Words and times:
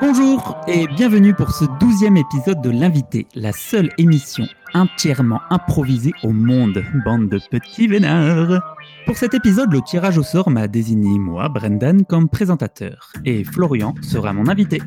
Bonjour 0.00 0.56
et 0.68 0.86
bienvenue 0.86 1.32
pour 1.32 1.52
ce 1.52 1.64
douzième 1.80 2.16
épisode 2.16 2.60
de 2.60 2.70
L'invité, 2.70 3.26
la 3.34 3.52
seule 3.52 3.90
émission 3.96 4.44
entièrement 4.74 5.40
improvisée 5.50 6.12
au 6.22 6.32
monde, 6.32 6.84
bande 7.04 7.28
de 7.28 7.40
petits 7.50 7.86
vénards. 7.86 8.60
Pour 9.06 9.16
cet 9.16 9.32
épisode, 9.34 9.72
le 9.72 9.80
tirage 9.80 10.18
au 10.18 10.22
sort 10.22 10.50
m'a 10.50 10.68
désigné 10.68 11.18
moi, 11.18 11.48
Brendan, 11.48 12.04
comme 12.04 12.28
présentateur, 12.28 13.12
et 13.24 13.42
Florian 13.44 13.94
sera 14.02 14.32
mon 14.32 14.48
invité. 14.48 14.82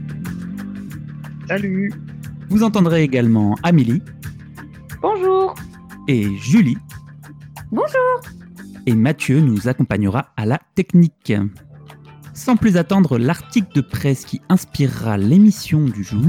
Salut 1.47 1.91
Vous 2.49 2.63
entendrez 2.63 3.01
également 3.03 3.55
Amélie. 3.63 4.03
Bonjour 5.01 5.55
Et 6.07 6.35
Julie. 6.37 6.77
Bonjour 7.71 8.21
Et 8.87 8.95
Mathieu 8.95 9.41
nous 9.41 9.67
accompagnera 9.67 10.33
à 10.35 10.47
la 10.47 10.59
technique. 10.73 11.33
Sans 12.33 12.55
plus 12.55 12.77
attendre 12.77 13.19
l'article 13.19 13.75
de 13.75 13.81
presse 13.81 14.25
qui 14.25 14.41
inspirera 14.49 15.17
l'émission 15.17 15.85
du 15.85 16.03
jour. 16.03 16.23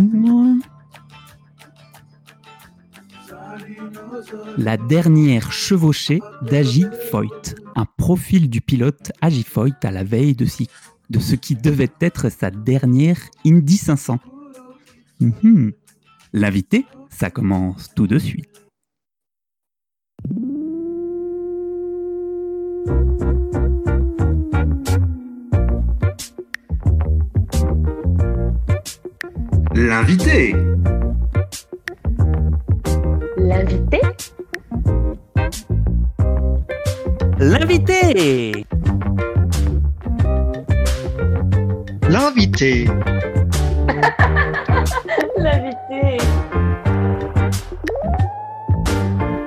La 4.58 4.76
dernière 4.76 5.50
chevauchée 5.50 6.20
d'Agi 6.42 6.84
Foyt, 7.10 7.54
un 7.74 7.86
profil 7.86 8.50
du 8.50 8.60
pilote 8.60 9.12
Agi 9.22 9.42
Foyt 9.42 9.82
à 9.82 9.90
la 9.90 10.04
veille 10.04 10.34
de, 10.34 10.44
ce 10.44 11.34
qui 11.36 11.54
devait 11.54 11.92
être 12.02 12.28
sa 12.28 12.50
dernière 12.50 13.20
Indy 13.46 13.78
500. 13.78 14.18
Mhm. 15.20 15.72
L'invité, 16.34 16.84
ça 17.08 17.30
commence 17.30 17.94
tout 17.94 18.06
de 18.06 18.18
suite. 18.18 18.69
L'invité. 29.72 30.56
L'invité 33.36 34.00
L'invité 37.38 38.66
L'invité. 42.08 42.88
L'invité 45.38 46.18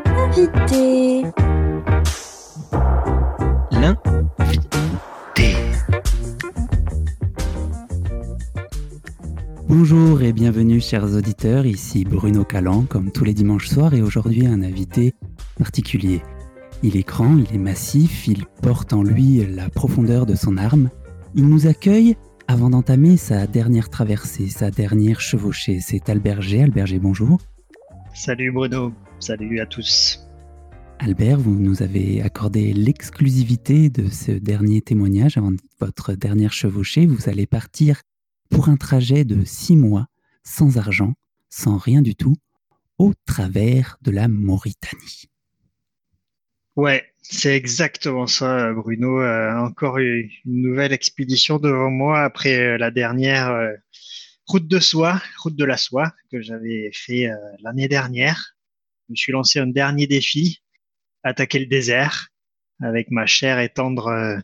Invité. 0.05 1.53
Bonjour 9.75 10.21
et 10.21 10.33
bienvenue 10.33 10.79
chers 10.79 11.16
auditeurs, 11.16 11.66
ici 11.66 12.03
Bruno 12.03 12.45
Calan 12.45 12.83
comme 12.83 13.11
tous 13.11 13.23
les 13.23 13.33
dimanches 13.33 13.69
soirs 13.69 13.95
et 13.95 14.03
aujourd'hui 14.03 14.45
un 14.45 14.61
invité 14.61 15.16
particulier. 15.57 16.21
Il 16.83 16.95
est 16.95 17.07
grand, 17.07 17.39
il 17.39 17.55
est 17.55 17.57
massif, 17.57 18.27
il 18.27 18.45
porte 18.61 18.94
en 18.94 19.01
lui 19.01 19.44
la 19.44 19.71
profondeur 19.71 20.27
de 20.27 20.35
son 20.35 20.57
arme. 20.57 20.91
Il 21.33 21.47
nous 21.47 21.66
accueille 21.66 22.16
avant 22.47 22.69
d'entamer 22.69 23.17
sa 23.17 23.47
dernière 23.47 23.89
traversée, 23.89 24.47
sa 24.47 24.69
dernière 24.69 25.19
chevauchée. 25.19 25.79
C'est 25.81 26.07
Albert 26.07 26.44
G. 26.44 26.61
Albert 26.61 26.85
G, 26.85 26.99
bonjour. 26.99 27.39
Salut 28.13 28.51
Bruno, 28.51 28.94
salut 29.17 29.59
à 29.59 29.66
tous. 29.66 30.19
Albert, 30.99 31.39
vous 31.39 31.55
nous 31.55 31.81
avez 31.81 32.21
accordé 32.21 32.73
l'exclusivité 32.73 33.89
de 33.89 34.07
ce 34.07 34.33
dernier 34.33 34.81
témoignage 34.81 35.35
avant 35.39 35.53
votre 35.79 36.13
dernière 36.13 36.53
chevauchée. 36.53 37.07
Vous 37.07 37.27
allez 37.27 37.47
partir 37.47 38.03
pour 38.54 38.69
un 38.69 38.78
trajet 38.78 39.25
de 39.25 39.44
six 39.44 39.75
mois, 39.75 40.08
sans 40.44 40.78
argent, 40.78 41.14
sans 41.50 41.78
rien 41.78 42.03
du 42.03 42.16
tout, 42.16 42.36
au 43.00 43.14
travers 43.25 43.97
de 44.03 44.12
la 44.12 44.28
Mauritanie. 44.28 45.25
Ouais, 46.75 47.03
c'est 47.24 47.56
exactement 47.56 48.28
ça, 48.28 48.72
Bruno. 48.74 49.22
Euh, 49.22 49.56
encore 49.58 49.97
une 49.97 50.30
nouvelle 50.46 50.94
expédition 50.94 51.58
devant 51.58 51.90
moi 51.90 52.22
après 52.22 52.58
euh, 52.58 52.78
la 52.78 52.92
dernière 52.92 53.50
euh, 53.50 53.74
route 54.46 54.68
de 54.68 54.80
soie, 54.80 55.19
route 55.42 55.56
de 55.56 55.66
la 55.66 55.78
soie 55.78 56.13
que 56.31 56.40
j'avais 56.42 56.92
fait 56.94 57.30
l'année 57.63 57.88
dernière. 57.88 58.56
Je 59.08 59.13
me 59.13 59.16
suis 59.16 59.31
lancé 59.31 59.59
un 59.59 59.68
dernier 59.68 60.06
défi, 60.06 60.62
attaquer 61.24 61.59
le 61.59 61.66
désert 61.66 62.28
avec 62.81 63.09
ma 63.09 63.25
chère 63.25 63.59
et 63.59 63.69
tendre 63.69 64.42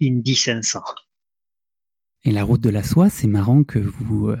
Indy 0.00 0.34
500. 0.34 0.80
Et 2.24 2.30
la 2.30 2.44
route 2.44 2.60
de 2.60 2.70
la 2.70 2.84
soie, 2.84 3.10
c'est 3.10 3.26
marrant 3.26 3.64
que 3.64 3.80
vous 3.80 4.28
euh, 4.28 4.38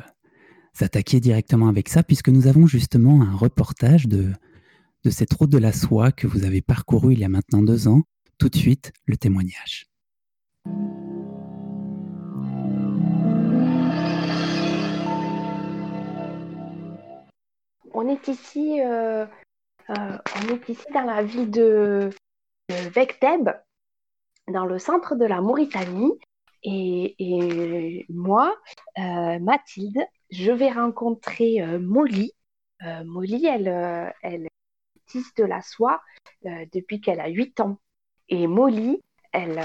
attaquiez 0.80 1.18
directement 1.18 1.66
avec 1.66 1.88
ça, 1.88 2.04
puisque 2.04 2.28
nous 2.28 2.46
avons 2.46 2.68
justement 2.68 3.22
un 3.22 3.34
reportage 3.34 4.06
de, 4.06 4.30
de 5.02 5.10
cette 5.10 5.32
route 5.32 5.50
de 5.50 5.58
la 5.58 5.72
soie 5.72 6.12
que 6.12 6.28
vous 6.28 6.44
avez 6.44 6.62
parcourue 6.62 7.14
il 7.14 7.18
y 7.18 7.24
a 7.24 7.28
maintenant 7.28 7.60
deux 7.60 7.88
ans. 7.88 8.02
Tout 8.38 8.48
de 8.48 8.56
suite, 8.56 8.92
le 9.06 9.16
témoignage. 9.16 9.86
On 17.94 18.08
est 18.08 18.28
ici, 18.28 18.80
euh, 18.80 19.26
euh, 19.90 20.18
on 20.36 20.54
est 20.54 20.68
ici 20.68 20.86
dans 20.94 21.02
la 21.02 21.24
ville 21.24 21.50
de, 21.50 22.10
de 22.68 22.74
Vecteb, 22.90 23.50
dans 24.46 24.66
le 24.66 24.78
centre 24.78 25.16
de 25.16 25.24
la 25.24 25.40
Mauritanie. 25.40 26.12
Et, 26.64 28.06
moi, 28.08 28.56
euh, 28.98 29.38
Mathilde, 29.38 30.00
je 30.30 30.52
vais 30.52 30.70
rencontrer 30.70 31.60
euh, 31.60 31.78
Molly. 31.78 32.32
Euh, 32.84 33.04
Molly, 33.04 33.46
elle, 33.46 34.12
elle 34.22 34.48
tisse 35.06 35.34
de 35.34 35.44
la 35.44 35.62
soie 35.62 36.00
depuis 36.44 37.00
qu'elle 37.00 37.20
a 37.20 37.28
8 37.28 37.60
ans. 37.60 37.78
Et 38.28 38.46
Molly, 38.46 39.00
elle, 39.32 39.60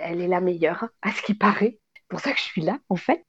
est 0.00 0.28
la 0.28 0.40
meilleure, 0.40 0.88
à 1.02 1.12
ce 1.12 1.22
qui 1.22 1.34
paraît. 1.34 1.78
C'est 1.94 2.08
pour 2.08 2.20
ça 2.20 2.32
que 2.32 2.38
je 2.38 2.44
suis 2.44 2.62
là, 2.62 2.78
en 2.88 2.96
fait. 2.96 3.24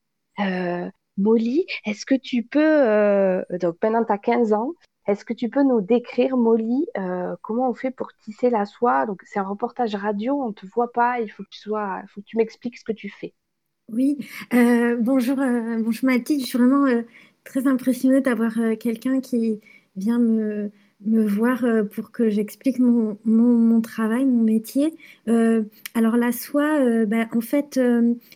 Molly, 1.18 1.66
est-ce 1.86 2.06
que 2.06 2.16
tu 2.16 2.44
peux, 2.44 2.60
euh, 2.60 3.44
donc 3.60 3.78
maintenant 3.82 4.04
tu 4.04 4.12
as 4.12 4.18
15 4.18 4.54
ans, 4.54 4.74
est-ce 5.08 5.26
que 5.26 5.34
tu 5.34 5.50
peux 5.50 5.64
nous 5.64 5.82
décrire, 5.82 6.38
Molly, 6.38 6.86
euh, 6.98 7.36
comment 7.42 7.70
on 7.70 7.74
fait 7.74 7.92
pour 7.92 8.14
tisser 8.24 8.50
la 8.50 8.66
soie? 8.66 9.06
C'est 9.26 9.40
un 9.40 9.48
reportage 9.48 9.96
radio, 9.96 10.36
on 10.36 10.50
ne 10.50 10.54
te 10.54 10.66
voit 10.68 10.92
pas, 10.92 11.20
il 11.20 11.30
faut 11.30 11.44
que 11.44 12.22
tu 12.24 12.38
m'expliques 12.38 12.78
ce 12.78 12.84
que 12.84 12.92
tu 12.92 13.10
fais. 13.10 13.34
Oui, 13.92 14.18
euh, 14.54 14.98
bonjour, 15.00 15.40
euh, 15.40 15.82
bonjour 15.82 16.06
Mathilde. 16.06 16.42
Je 16.42 16.46
suis 16.46 16.58
vraiment 16.58 16.86
très 17.44 17.68
impressionnée 17.68 18.22
d'avoir 18.22 18.54
quelqu'un 18.80 19.22
qui 19.22 19.60
vient 19.96 20.20
me, 20.20 20.72
voir 21.04 21.66
pour 21.96 22.12
que 22.12 22.30
j'explique 22.30 22.78
mon, 22.78 23.82
travail, 23.82 24.26
mon 24.26 24.44
métier. 24.44 24.96
Alors 25.26 26.16
la 26.16 26.32
soie, 26.32 27.06
bah, 27.06 27.28
en 27.34 27.42
fait, 27.42 27.80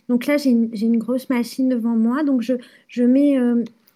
donc 0.08 0.26
là 0.26 0.36
j'ai 0.36 0.50
une, 0.50 0.98
grosse 0.98 1.30
machine 1.30 1.68
devant 1.68 1.94
moi, 1.94 2.24
donc 2.24 2.42
je, 2.42 3.02
mets, 3.04 3.38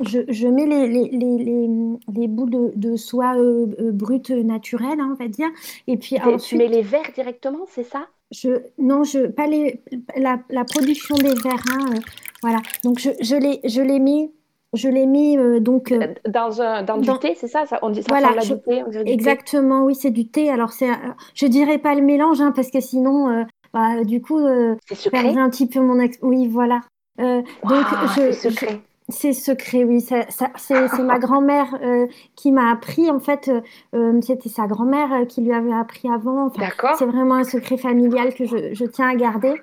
je, 0.00 0.20
je 0.28 0.48
mets 0.48 0.66
les, 0.66 0.86
les, 0.88 1.08
les, 1.10 1.68
les, 2.14 2.28
bouts 2.28 2.48
de, 2.48 2.72
de 2.76 2.96
soie 2.96 3.36
euh, 3.36 3.66
euh, 3.80 3.92
brute 3.92 4.30
naturelle, 4.30 5.00
hein, 5.00 5.10
on 5.12 5.22
va 5.22 5.28
dire, 5.28 5.48
et 5.86 5.96
puis 5.96 6.16
Tu 6.16 6.22
ensuite. 6.22 6.58
mets 6.58 6.68
les 6.68 6.82
verres 6.82 7.10
directement, 7.14 7.66
c'est 7.68 7.84
ça? 7.84 8.08
Je, 8.30 8.62
non, 8.78 9.02
je, 9.04 9.26
pas 9.26 9.46
les, 9.46 9.82
la, 10.16 10.38
la 10.50 10.64
production 10.64 11.16
des 11.16 11.34
verres, 11.34 11.64
hein, 11.72 11.94
euh, 11.94 11.98
voilà. 12.42 12.58
Donc 12.84 12.98
je, 12.98 13.10
je 13.20 13.34
les, 13.36 13.60
je 13.64 13.82
les 13.82 13.98
mets, 13.98 14.30
je 14.72 14.88
les 14.88 15.06
mets 15.06 15.36
euh, 15.36 15.58
donc 15.60 15.90
euh, 15.92 16.14
Dans 16.28 16.62
un, 16.62 16.82
dans 16.84 16.98
du 16.98 17.06
dans, 17.06 17.18
thé, 17.18 17.34
c'est 17.36 17.48
ça? 17.48 17.66
Ça, 17.66 17.78
on 17.82 17.90
dit, 17.90 18.02
ça 18.02 18.06
voilà, 18.08 18.28
à 18.36 18.40
je, 18.40 18.54
du 18.54 18.60
thé, 18.62 18.82
on 18.86 18.90
dirait 18.90 19.04
du 19.04 19.16
thé. 19.16 19.28
exactement, 19.28 19.84
oui, 19.84 19.94
c'est 19.94 20.10
du 20.12 20.28
thé. 20.28 20.48
Alors 20.50 20.72
c'est, 20.72 20.90
euh, 20.90 20.94
je 21.34 21.46
dirais 21.46 21.78
pas 21.78 21.94
le 21.94 22.02
mélange, 22.02 22.40
hein, 22.40 22.52
parce 22.54 22.70
que 22.70 22.80
sinon, 22.80 23.44
bah, 23.72 24.04
du 24.04 24.20
coup, 24.22 24.38
C'est 24.86 25.10
je 25.10 25.38
un 25.38 25.50
petit 25.50 25.66
peu 25.66 25.80
mon 25.80 25.98
ex. 26.00 26.18
Oui, 26.22 26.46
voilà. 26.48 26.80
Euh, 27.20 27.42
donc 27.64 27.90
Waouh, 27.90 28.08
je, 28.16 28.32
je. 28.32 28.66
C'est 29.10 29.32
secret, 29.32 29.84
oui. 29.84 30.00
Ça, 30.00 30.22
ça, 30.28 30.50
c'est, 30.56 30.88
c'est 30.88 31.02
ma 31.02 31.18
grand-mère 31.18 31.76
euh, 31.82 32.06
qui 32.36 32.52
m'a 32.52 32.70
appris. 32.70 33.10
En 33.10 33.20
fait, 33.20 33.48
euh, 33.48 33.60
euh, 33.94 34.20
c'était 34.22 34.48
sa 34.48 34.66
grand-mère 34.66 35.26
qui 35.28 35.40
lui 35.42 35.52
avait 35.52 35.72
appris 35.72 36.08
avant. 36.10 36.46
Enfin, 36.46 36.60
D'accord. 36.60 36.96
c'est 36.98 37.06
vraiment 37.06 37.34
un 37.34 37.44
secret 37.44 37.76
familial 37.76 38.34
que 38.34 38.44
je, 38.44 38.72
je 38.72 38.84
tiens 38.84 39.08
à 39.08 39.14
garder. 39.14 39.54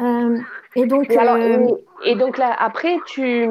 Euh, 0.00 0.38
et 0.76 0.86
donc, 0.86 1.10
Et 1.10 1.18
alors, 1.18 1.36
et, 1.36 1.58
et 2.04 2.14
donc 2.14 2.38
là, 2.38 2.54
après, 2.58 2.96
tu, 3.06 3.48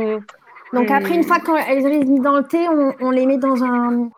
donc 0.74 0.91
après, 0.91 1.15
une 1.15 1.24
fois 1.24 1.39
qu'elles 1.39 1.83
sont 1.83 2.21
dans 2.21 2.38
le 2.38 2.44
thé, 2.44 2.68
on, 2.69 2.94
on 3.01 3.12
les 3.12 3.25
met 3.25 3.38
dans 3.38 3.63
un, 3.63 4.09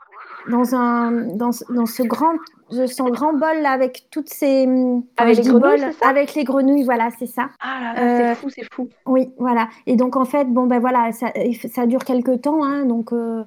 dans 0.50 0.76
un, 0.76 1.12
dans, 1.36 1.52
ce- 1.52 1.66
dans 1.74 1.86
ce 1.86 2.04
grand, 2.04 2.34
ce 2.72 3.10
grand 3.12 3.34
bol 3.34 3.62
là 3.62 3.72
avec 3.72 4.08
toutes 4.12 4.30
ces, 4.30 4.64
enfin, 4.68 5.02
avec 5.18 5.38
les 5.38 5.44
grenouilles, 5.44 5.82
bol 5.82 5.90
avec 6.02 6.36
les 6.36 6.44
grenouilles, 6.44 6.84
voilà, 6.84 7.10
c'est 7.18 7.26
ça. 7.26 7.50
Ah 7.60 7.80
là 7.82 7.94
là, 7.94 8.18
c'est 8.18 8.32
Euh, 8.32 8.36
fou, 8.36 8.50
c'est 8.50 8.74
fou. 8.74 8.90
oui, 9.06 9.30
voilà. 9.38 9.68
Et 9.86 9.96
donc 9.96 10.16
en 10.16 10.26
fait, 10.26 10.46
bon 10.46 10.68
ben 10.68 10.80
voilà, 10.80 11.12
ça, 11.12 11.32
ça 11.72 11.86
dure 11.86 12.04
quelques 12.06 12.42
temps, 12.42 12.64
hein, 12.64 12.86
donc 12.86 13.12
euh, 13.14 13.44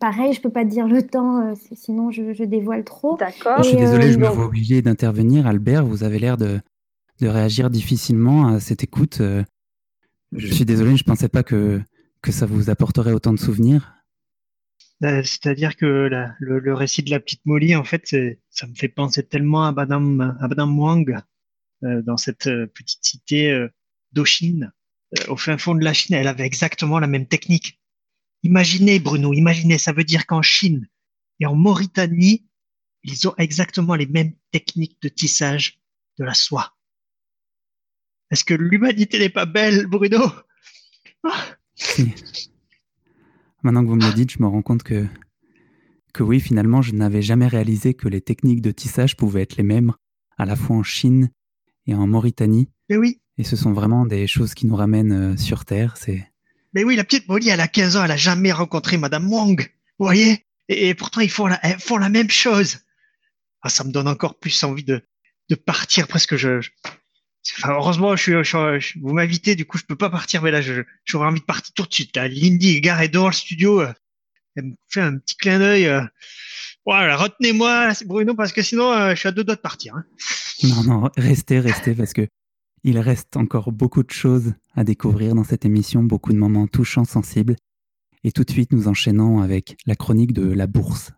pareil, 0.00 0.32
je 0.32 0.40
peux 0.40 0.50
pas 0.50 0.64
dire 0.64 0.86
le 0.86 1.02
temps, 1.02 1.54
sinon 1.72 2.10
je, 2.10 2.44
dévoile 2.44 2.84
trop. 2.84 3.16
D'accord. 3.16 3.62
Je 3.62 3.68
suis 3.68 3.76
désolé, 3.76 4.10
je 4.12 4.18
me 4.18 4.26
vois 4.28 4.46
obligé 4.46 4.82
d'intervenir. 4.82 5.46
Albert, 5.46 5.84
vous 5.84 6.04
avez 6.04 6.18
l'air 6.18 6.36
de, 6.36 6.58
de, 7.20 7.28
réagir 7.28 7.70
difficilement 7.70 8.48
à 8.48 8.60
cette 8.60 8.82
écoute. 8.82 9.20
je 10.32 10.52
suis 10.52 10.64
désolé, 10.64 10.96
je 10.96 11.04
pensais 11.04 11.28
pas 11.28 11.42
que, 11.42 11.80
que 12.22 12.32
ça 12.32 12.46
vous 12.46 12.70
apporterait 12.70 13.12
autant 13.12 13.32
de 13.32 13.38
souvenirs. 13.38 13.94
Euh, 15.04 15.22
c'est-à-dire 15.22 15.76
que 15.76 16.08
le, 16.40 16.74
récit 16.74 17.02
de 17.02 17.10
la 17.10 17.20
petite 17.20 17.44
Molly, 17.46 17.76
en 17.76 17.84
fait, 17.84 18.16
ça 18.50 18.66
me 18.66 18.74
fait 18.74 18.88
penser 18.88 19.22
tellement 19.22 19.64
à 19.64 19.72
Madame, 19.72 20.36
à 20.40 20.64
Wang 20.64 21.16
euh, 21.84 22.02
dans 22.02 22.16
cette 22.16 22.48
euh, 22.48 22.66
petite 22.66 23.04
cité 23.04 23.66
d'Ochine, 24.12 24.72
au 25.28 25.36
fin 25.36 25.56
fond 25.56 25.74
de 25.74 25.84
la 25.84 25.92
Chine. 25.92 26.16
Elle 26.16 26.28
avait 26.28 26.46
exactement 26.46 26.98
la 26.98 27.06
même 27.06 27.26
technique. 27.26 27.80
Imaginez, 28.42 28.98
Bruno, 28.98 29.32
imaginez, 29.32 29.78
ça 29.78 29.92
veut 29.92 30.04
dire 30.04 30.26
qu'en 30.26 30.42
Chine 30.42 30.88
et 31.40 31.46
en 31.46 31.54
Mauritanie, 31.54 32.46
ils 33.04 33.28
ont 33.28 33.34
exactement 33.38 33.94
les 33.94 34.06
mêmes 34.06 34.34
techniques 34.50 35.00
de 35.02 35.08
tissage 35.08 35.80
de 36.18 36.24
la 36.24 36.34
soie. 36.34 36.76
Est-ce 38.30 38.44
que 38.44 38.54
l'humanité 38.54 39.18
n'est 39.18 39.28
pas 39.28 39.46
belle, 39.46 39.86
Bruno? 39.86 40.32
Ah 41.22 41.44
Maintenant 43.68 43.84
que 43.84 43.88
vous 43.88 43.96
me 43.96 44.06
le 44.06 44.14
dites, 44.14 44.30
je 44.30 44.38
me 44.40 44.46
rends 44.46 44.62
compte 44.62 44.82
que, 44.82 45.06
que 46.14 46.22
oui, 46.22 46.40
finalement, 46.40 46.80
je 46.80 46.94
n'avais 46.94 47.20
jamais 47.20 47.46
réalisé 47.46 47.92
que 47.92 48.08
les 48.08 48.22
techniques 48.22 48.62
de 48.62 48.70
tissage 48.70 49.14
pouvaient 49.14 49.42
être 49.42 49.58
les 49.58 49.62
mêmes 49.62 49.92
à 50.38 50.46
la 50.46 50.56
fois 50.56 50.76
en 50.76 50.82
Chine 50.82 51.28
et 51.86 51.94
en 51.94 52.06
Mauritanie. 52.06 52.70
Mais 52.88 52.96
oui. 52.96 53.20
Et 53.36 53.44
ce 53.44 53.56
sont 53.56 53.74
vraiment 53.74 54.06
des 54.06 54.26
choses 54.26 54.54
qui 54.54 54.66
nous 54.66 54.74
ramènent 54.74 55.34
euh, 55.34 55.36
sur 55.36 55.66
Terre. 55.66 55.98
C'est. 55.98 56.26
Mais 56.72 56.82
oui, 56.82 56.96
la 56.96 57.04
petite 57.04 57.28
Molly, 57.28 57.50
elle 57.50 57.60
a 57.60 57.68
15 57.68 57.96
ans, 57.98 58.04
elle 58.06 58.10
a 58.10 58.16
jamais 58.16 58.52
rencontré 58.52 58.96
Madame 58.96 59.30
Wang. 59.30 59.60
Vous 59.98 60.06
voyez? 60.06 60.46
Et, 60.70 60.94
pourtant, 60.94 61.20
ils 61.20 61.28
font 61.30 61.46
la, 61.46 61.58
font 61.78 61.98
la 61.98 62.08
même 62.08 62.30
chose. 62.30 62.78
Ah, 63.60 63.68
ça 63.68 63.84
me 63.84 63.92
donne 63.92 64.08
encore 64.08 64.38
plus 64.38 64.64
envie 64.64 64.84
de, 64.84 65.02
de 65.50 65.54
partir 65.56 66.08
presque. 66.08 66.36
Je, 66.36 66.66
heureusement, 67.64 68.16
je 68.16 68.42
suis, 68.42 69.00
vous 69.00 69.12
m'invitez, 69.12 69.54
du 69.54 69.64
coup, 69.64 69.78
je 69.78 69.84
peux 69.84 69.96
pas 69.96 70.10
partir, 70.10 70.42
mais 70.42 70.50
là, 70.50 70.60
j'aurais 71.04 71.26
envie 71.26 71.40
de 71.40 71.44
partir 71.44 71.72
tout 71.74 71.84
de 71.84 71.92
suite. 71.92 72.16
Lindy 72.16 72.76
est 72.76 72.80
garée 72.80 73.08
dans 73.08 73.26
le 73.26 73.32
studio. 73.32 73.80
Euh, 73.80 73.92
elle 74.56 74.64
me 74.64 74.74
fait 74.88 75.00
un 75.00 75.16
petit 75.18 75.36
clin 75.36 75.58
d'œil. 75.58 75.90
voilà, 76.84 77.14
euh. 77.14 77.16
retenez-moi, 77.16 77.92
Bruno, 78.06 78.34
parce 78.34 78.52
que 78.52 78.62
sinon, 78.62 78.92
euh, 78.92 79.10
je 79.10 79.20
suis 79.20 79.28
à 79.28 79.32
deux 79.32 79.44
doigts 79.44 79.56
de 79.56 79.60
partir. 79.60 79.94
Hein. 79.94 80.04
Non, 80.64 80.82
non, 80.82 81.10
restez, 81.16 81.60
restez, 81.60 81.94
parce 81.94 82.12
que 82.12 82.26
il 82.84 82.98
reste 82.98 83.36
encore 83.36 83.72
beaucoup 83.72 84.02
de 84.02 84.10
choses 84.10 84.54
à 84.74 84.84
découvrir 84.84 85.34
dans 85.34 85.44
cette 85.44 85.64
émission, 85.64 86.02
beaucoup 86.02 86.32
de 86.32 86.38
moments 86.38 86.66
touchants, 86.66 87.04
sensibles. 87.04 87.56
Et 88.24 88.32
tout 88.32 88.44
de 88.44 88.50
suite, 88.50 88.72
nous 88.72 88.88
enchaînons 88.88 89.40
avec 89.40 89.76
la 89.86 89.94
chronique 89.94 90.32
de 90.32 90.52
la 90.52 90.66
bourse. 90.66 91.12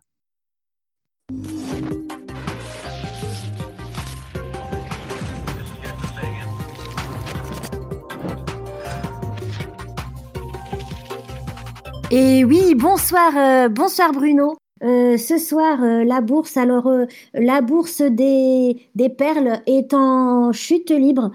Et 12.13 12.43
oui, 12.43 12.75
bonsoir, 12.75 13.31
euh, 13.37 13.69
bonsoir 13.69 14.11
Bruno. 14.11 14.57
Euh, 14.83 15.15
ce 15.15 15.37
soir, 15.37 15.81
euh, 15.81 16.03
la 16.03 16.19
bourse, 16.19 16.57
alors 16.57 16.91
la 17.33 17.61
bourse 17.61 18.01
des, 18.01 18.75
perles 19.17 19.61
est 19.65 19.93
en 19.93 20.51
chute 20.51 20.91
libre. 20.91 21.31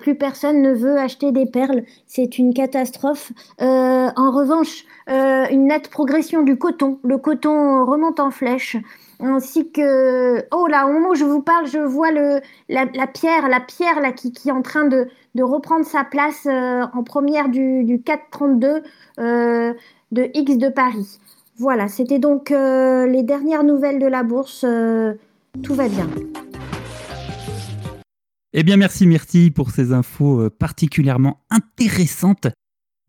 plus 0.00 0.16
personne 0.16 0.62
ne 0.62 0.74
veut 0.74 0.98
acheter 0.98 1.30
des 1.30 1.46
perles. 1.46 1.84
C'est 2.06 2.38
une 2.38 2.52
catastrophe. 2.52 3.30
en 3.60 4.30
revanche, 4.32 4.84
une 5.06 5.68
nette 5.68 5.90
progression 5.90 6.42
du 6.42 6.58
coton. 6.58 6.98
Le 7.04 7.16
coton 7.16 7.84
remonte 7.86 8.18
en 8.18 8.32
flèche 8.32 8.76
ainsi 9.22 9.70
que 9.70 10.46
oh 10.50 10.66
là 10.66 10.86
au 10.86 10.92
moment 10.94 11.10
où 11.10 11.14
je 11.14 11.26
vous 11.26 11.42
parle 11.42 11.66
je 11.66 11.76
vois 11.76 12.10
la, 12.10 13.06
pierre 13.06 13.50
la 13.50 13.60
pierre 13.60 14.14
qui, 14.14 14.32
est 14.46 14.50
en 14.50 14.62
train 14.62 14.86
de, 14.86 15.08
reprendre 15.38 15.84
sa 15.84 16.04
place 16.04 16.46
en 16.46 17.02
première 17.02 17.50
du, 17.50 17.84
du 17.84 18.00
432 18.00 18.82
euh, 19.20 19.74
de 20.10 20.30
X 20.34 20.58
de 20.58 20.68
Paris. 20.68 21.18
Voilà, 21.56 21.88
c'était 21.88 22.18
donc 22.18 22.50
euh, 22.50 23.06
les 23.06 23.22
dernières 23.22 23.64
nouvelles 23.64 24.00
de 24.00 24.06
la 24.06 24.22
bourse. 24.22 24.64
Euh, 24.64 25.14
tout 25.62 25.74
va 25.74 25.88
bien. 25.88 26.08
Eh 28.52 28.62
bien, 28.62 28.76
merci 28.76 29.06
Myrtille 29.06 29.50
pour 29.50 29.70
ces 29.70 29.92
infos 29.92 30.40
euh, 30.40 30.50
particulièrement 30.50 31.40
intéressantes. 31.50 32.48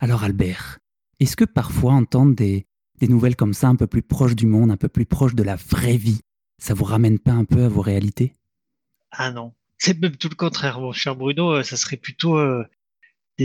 Alors 0.00 0.22
Albert, 0.22 0.78
est-ce 1.18 1.36
que 1.36 1.44
parfois 1.44 1.92
entendre 1.92 2.34
des, 2.34 2.66
des 3.00 3.08
nouvelles 3.08 3.36
comme 3.36 3.54
ça, 3.54 3.68
un 3.68 3.76
peu 3.76 3.86
plus 3.86 4.02
proches 4.02 4.36
du 4.36 4.46
monde, 4.46 4.70
un 4.70 4.76
peu 4.76 4.88
plus 4.88 5.06
proches 5.06 5.34
de 5.34 5.42
la 5.42 5.56
vraie 5.56 5.96
vie, 5.96 6.20
ça 6.58 6.74
vous 6.74 6.84
ramène 6.84 7.18
pas 7.18 7.32
un 7.32 7.44
peu 7.44 7.64
à 7.64 7.68
vos 7.68 7.80
réalités? 7.80 8.34
Ah 9.10 9.30
non, 9.30 9.52
c'est 9.78 9.98
même 10.00 10.16
tout 10.16 10.28
le 10.28 10.36
contraire, 10.36 10.80
mon 10.80 10.92
cher 10.92 11.16
Bruno, 11.16 11.62
ça 11.62 11.76
serait 11.76 11.96
plutôt 11.96 12.38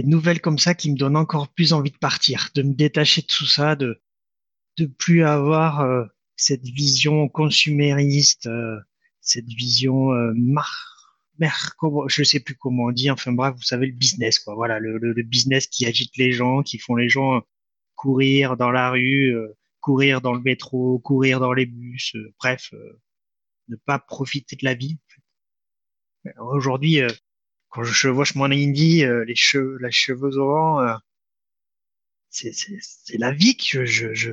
des 0.01 0.07
nouvelles 0.07 0.41
comme 0.41 0.59
ça 0.59 0.75
qui 0.75 0.91
me 0.91 0.97
donnent 0.97 1.17
encore 1.17 1.49
plus 1.49 1.73
envie 1.73 1.91
de 1.91 1.97
partir, 1.97 2.49
de 2.53 2.61
me 2.61 2.73
détacher 2.73 3.21
de 3.21 3.27
tout 3.27 3.45
ça, 3.45 3.75
de 3.75 3.99
de 4.77 4.85
plus 4.85 5.23
avoir 5.23 5.81
euh, 5.81 6.05
cette 6.35 6.63
vision 6.63 7.27
consumériste, 7.29 8.45
euh, 8.45 8.77
cette 9.21 9.47
vision 9.47 10.11
euh, 10.11 10.33
mar, 10.35 10.71
mer, 11.39 11.75
je 12.07 12.23
sais 12.23 12.39
plus 12.39 12.55
comment 12.55 12.85
on 12.85 12.91
dit, 12.91 13.09
enfin 13.09 13.31
bref, 13.31 13.55
vous 13.55 13.63
savez 13.63 13.87
le 13.87 13.93
business 13.93 14.37
quoi, 14.37 14.53
voilà 14.53 14.79
le, 14.79 14.99
le, 14.99 15.23
business 15.23 15.65
qui 15.65 15.87
agite 15.87 16.15
les 16.17 16.31
gens, 16.31 16.61
qui 16.61 16.77
font 16.77 16.95
les 16.95 17.09
gens 17.09 17.41
courir 17.95 18.55
dans 18.55 18.69
la 18.69 18.91
rue, 18.91 19.35
courir 19.81 20.21
dans 20.21 20.33
le 20.33 20.41
métro, 20.41 20.99
courir 20.99 21.39
dans 21.39 21.53
les 21.53 21.65
bus, 21.65 22.15
bref, 22.39 22.71
ne 23.67 23.75
pas 23.75 23.97
profiter 23.97 24.55
de 24.55 24.65
la 24.65 24.75
vie. 24.75 24.99
Aujourd'hui, 26.37 27.01
quand 27.77 27.83
je 27.83 27.93
chevauche 27.93 28.33
mon 28.33 28.49
indie, 28.49 29.05
euh, 29.05 29.23
les 29.25 29.35
cheveux, 29.35 29.77
la 29.79 29.91
cheveux 29.91 30.35
au 30.39 30.47
vent, 30.47 30.81
euh, 30.81 30.95
c'est 32.31 32.51
la 33.19 33.31
vie 33.31 33.55
que 33.55 33.85
je, 33.85 34.15
je, 34.15 34.31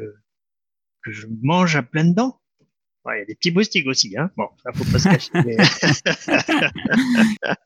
que 1.03 1.13
je 1.13 1.27
mange 1.43 1.77
à 1.77 1.83
pleines 1.83 2.15
dents. 2.15 2.41
Il 3.07 3.19
y 3.19 3.21
a 3.21 3.27
des 3.27 3.35
petits 3.35 3.53
moustiques 3.53 3.87
aussi, 3.87 4.17
hein. 4.17 4.31
Bon, 4.39 4.49
ça 4.63 4.73
faut 4.73 4.91
pas 4.91 4.99
se 4.99 5.09
cacher. 5.11 5.31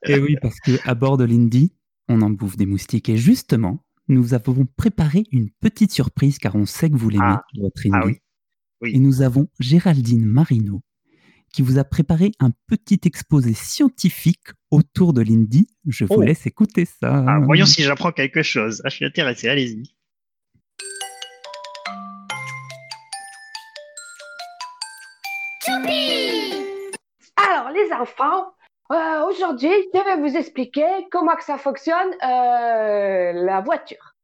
Et 0.09 0.19
oui, 0.19 0.37
parce 0.43 0.59
que 0.59 0.73
à 0.85 0.97
bord 0.97 1.17
de 1.17 1.23
l'Indy, 1.23 1.73
on 2.09 2.23
en 2.23 2.31
bouffe 2.31 2.57
des 2.57 2.67
moustiques. 2.67 3.09
Et 3.09 3.17
justement, 3.17 3.87
nous 4.09 4.35
avons 4.35 4.67
préparé 4.77 5.23
une 5.31 5.49
petite 5.61 5.93
surprise 5.93 6.41
car 6.41 6.57
on 6.57 6.67
sait 6.67 6.91
que 6.91 6.97
vous 6.97 7.09
l'aimez, 7.09 7.23
ah. 7.25 7.45
votre 7.57 7.87
Indy. 7.87 7.95
Ah 7.95 8.05
oui. 8.05 8.17
Oui. 8.81 8.97
Et 8.97 8.99
nous 8.99 9.23
avons 9.23 9.49
Géraldine 9.61 10.27
Marino 10.27 10.83
qui 11.58 11.62
vous 11.62 11.81
a 11.81 11.82
préparé 11.82 12.31
un 12.38 12.53
petit 12.69 13.00
exposé 13.05 13.53
scientifique 13.53 14.46
autour 14.70 15.12
de 15.12 15.22
l'Indie. 15.22 15.67
Je 15.88 16.05
vous 16.05 16.15
oh. 16.19 16.22
laisse 16.22 16.46
écouter 16.46 16.84
ça. 16.84 17.24
Ah, 17.27 17.41
voyons 17.43 17.67
si 17.67 17.82
j'apprends 17.82 18.12
quelque 18.12 18.44
chose. 18.44 18.81
Ah, 18.84 18.91
je 18.91 18.94
suis 18.94 19.05
intéressé, 19.05 19.48
allez-y. 19.48 19.82
Alors, 27.36 27.70
les 27.70 27.93
enfants, 27.93 28.53
euh, 28.93 29.27
aujourd'hui, 29.29 29.72
je 29.93 30.05
vais 30.05 30.29
vous 30.29 30.36
expliquer 30.36 30.86
comment 31.10 31.34
que 31.34 31.43
ça 31.43 31.58
fonctionne 31.58 32.12
euh, 32.22 33.32
la 33.32 33.62
voiture. 33.62 34.15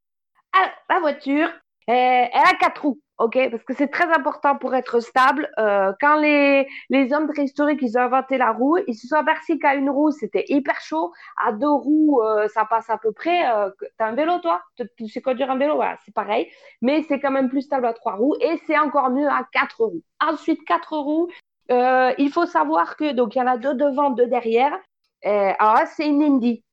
Alors, 0.52 0.70
la 0.88 1.00
voiture, 1.00 1.48
elle 1.88 2.30
a 2.32 2.54
quatre 2.60 2.82
roues. 2.82 3.00
OK, 3.18 3.38
parce 3.48 3.62
que 3.62 3.74
c'est 3.74 3.88
très 3.88 4.12
important 4.12 4.56
pour 4.56 4.74
être 4.74 4.98
stable. 4.98 5.48
Euh, 5.58 5.92
quand 6.00 6.16
les, 6.16 6.66
les 6.90 7.12
hommes 7.12 7.28
préhistoriques, 7.28 7.78
ils 7.80 7.96
ont 7.96 8.00
inventé 8.00 8.38
la 8.38 8.50
roue, 8.50 8.76
ils 8.88 8.94
se 8.94 9.06
sont 9.06 9.14
aperçus 9.14 9.56
qu'à 9.58 9.76
une 9.76 9.88
roue, 9.88 10.10
c'était 10.10 10.44
hyper 10.48 10.80
chaud. 10.80 11.12
À 11.44 11.52
deux 11.52 11.70
roues, 11.70 12.20
euh, 12.22 12.48
ça 12.48 12.64
passe 12.64 12.90
à 12.90 12.98
peu 12.98 13.12
près. 13.12 13.48
Euh, 13.48 13.70
T'as 13.98 14.06
un 14.06 14.14
vélo, 14.16 14.40
toi? 14.40 14.62
Tu 14.96 15.08
sais 15.08 15.22
conduire 15.22 15.50
un 15.50 15.56
vélo? 15.56 15.76
Voilà, 15.76 15.96
c'est 16.04 16.12
pareil. 16.12 16.50
Mais 16.82 17.04
c'est 17.04 17.20
quand 17.20 17.30
même 17.30 17.48
plus 17.48 17.62
stable 17.62 17.86
à 17.86 17.92
trois 17.92 18.14
roues 18.14 18.34
et 18.40 18.60
c'est 18.66 18.78
encore 18.78 19.10
mieux 19.10 19.28
à 19.28 19.46
quatre 19.52 19.84
roues. 19.84 20.02
Ensuite, 20.20 20.64
quatre 20.64 20.96
roues, 20.96 21.28
il 21.70 22.30
faut 22.32 22.46
savoir 22.46 22.96
que, 22.96 23.12
donc, 23.12 23.36
il 23.36 23.38
y 23.38 23.42
en 23.42 23.46
a 23.46 23.58
deux 23.58 23.74
devant, 23.74 24.10
deux 24.10 24.26
derrière. 24.26 24.76
Alors 25.24 25.86
c'est 25.86 26.06
une 26.06 26.22
Indy. 26.22 26.64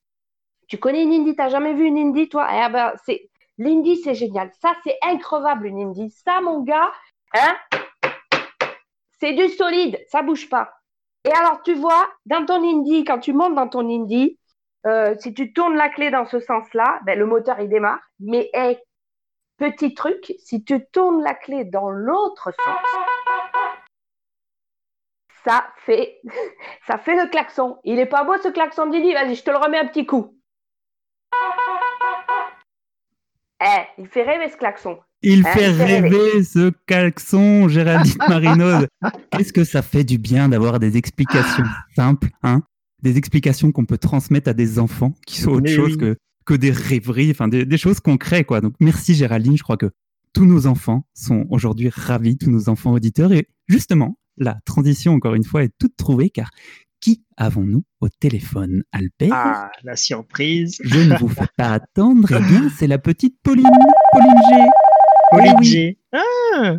Tu 0.68 0.78
connais 0.78 1.04
une 1.04 1.14
Indy? 1.14 1.36
T'as 1.36 1.50
jamais 1.50 1.74
vu 1.74 1.86
une 1.86 1.98
Indy, 1.98 2.30
toi? 2.30 2.48
Eh 2.52 2.70
ben, 2.70 2.94
c'est 3.06 3.30
L'Indie, 3.58 3.98
c'est 3.98 4.16
génial. 4.16 4.52
Ça, 4.62 4.74
c'est 4.84 4.98
increvable, 5.04 5.68
une 5.68 5.82
Indie. 5.82 6.10
Ça, 6.10 6.42
mon 6.42 6.62
gars, 6.62 6.92
hein, 7.34 7.56
c'est 9.20 9.34
du 9.34 9.50
solide. 9.50 10.00
Ça 10.08 10.22
bouge 10.22 10.50
pas. 10.50 10.74
Et 11.24 11.32
alors, 11.32 11.62
tu 11.62 11.74
vois, 11.76 12.10
dans 12.26 12.46
ton 12.46 12.64
Indie, 12.64 13.04
quand 13.04 13.20
tu 13.20 13.34
montes 13.34 13.56
dans 13.56 13.68
ton 13.68 13.88
Indie, 13.88 14.40
euh, 14.88 15.16
si 15.20 15.34
tu 15.34 15.54
tournes 15.54 15.76
la 15.76 15.90
clé 15.90 16.10
dans 16.10 16.26
ce 16.26 16.40
sens-là, 16.40 17.00
ben, 17.06 17.18
le 17.18 17.26
moteur, 17.26 17.60
il 17.60 17.70
démarre. 17.70 18.00
Mais, 18.20 18.50
petit 19.58 19.94
truc, 19.94 20.34
si 20.40 20.64
tu 20.64 20.84
tournes 20.92 21.22
la 21.22 21.36
clé 21.36 21.66
dans 21.66 21.90
l'autre 21.90 22.52
sens, 22.52 22.78
ça 25.44 25.68
fait, 25.86 26.20
ça 26.88 26.98
fait 26.98 27.16
le 27.16 27.30
klaxon. 27.30 27.80
Il 27.84 28.00
est 28.00 28.08
pas 28.08 28.24
beau 28.24 28.38
ce 28.38 28.48
klaxon 28.48 28.88
Didi? 28.88 29.14
Vas-y, 29.14 29.36
je 29.36 29.44
te 29.44 29.52
le 29.52 29.58
remets 29.58 29.80
un 29.80 29.88
petit 29.88 30.06
coup. 30.06 30.36
Eh, 33.62 34.02
il 34.02 34.08
fait 34.08 34.24
rêver 34.24 34.50
ce 34.50 34.58
klaxon. 34.58 34.98
Il 35.22 35.46
fait 35.46 35.68
rêver 35.68 36.44
ce 36.44 36.72
caleçon, 36.88 37.68
Géraldine 37.68 38.18
Marinoz. 38.28 38.88
Qu'est-ce 39.32 39.54
que 39.54 39.64
ça 39.64 39.84
fait 39.84 40.04
du 40.04 40.18
bien 40.18 40.50
d'avoir 40.50 40.80
des 40.80 40.98
explications 40.98 41.66
simples, 41.96 42.30
hein? 42.42 42.64
Des 43.04 43.18
explications 43.18 43.72
qu'on 43.72 43.86
peut 43.86 44.00
transmettre 44.00 44.50
à 44.50 44.54
des 44.54 44.80
enfants 44.80 45.14
qui 45.28 45.40
sont 45.40 45.52
autre 45.52 45.70
chose 45.70 45.98
que, 45.98 46.18
que 46.46 46.54
des 46.56 46.72
rêveries, 46.72 47.32
enfin 47.32 47.48
des, 47.48 47.66
des 47.66 47.78
choses 47.78 48.00
concrètes, 48.00 48.48
quoi. 48.48 48.62
Donc 48.62 48.74
merci 48.80 49.14
Géraldine, 49.14 49.58
je 49.58 49.64
crois 49.64 49.78
que 49.78 49.92
tous 50.34 50.46
nos 50.46 50.66
enfants 50.66 51.06
sont 51.14 51.46
aujourd'hui 51.50 51.90
ravis, 51.90 52.38
tous 52.38 52.50
nos 52.50 52.70
enfants 52.70 52.92
auditeurs. 52.92 53.32
Et 53.32 53.48
justement, 53.68 54.18
la 54.38 54.58
transition, 54.66 55.14
encore 55.14 55.36
une 55.36 55.44
fois, 55.44 55.64
est 55.64 55.74
toute 55.78 55.96
trouvée 55.98 56.30
car 56.30 56.50
qui 57.02 57.24
avons-nous 57.36 57.84
au 58.00 58.08
téléphone, 58.10 58.84
Albert? 58.92 59.30
Ah, 59.34 59.72
la 59.84 59.96
surprise. 59.96 60.78
Je 60.84 61.00
ne 61.00 61.18
vous 61.18 61.28
fais 61.28 61.48
pas 61.58 61.72
attendre. 61.74 62.30
Eh 62.32 62.40
bien, 62.40 62.70
c'est 62.70 62.88
la 62.88 62.98
petite 63.00 63.36
Pauline, 63.44 63.68
Pauline 64.14 64.42
G. 64.50 64.56
Pauline 65.32 65.56
oui. 65.60 65.66
G. 65.66 65.98
Ah, 66.14 66.76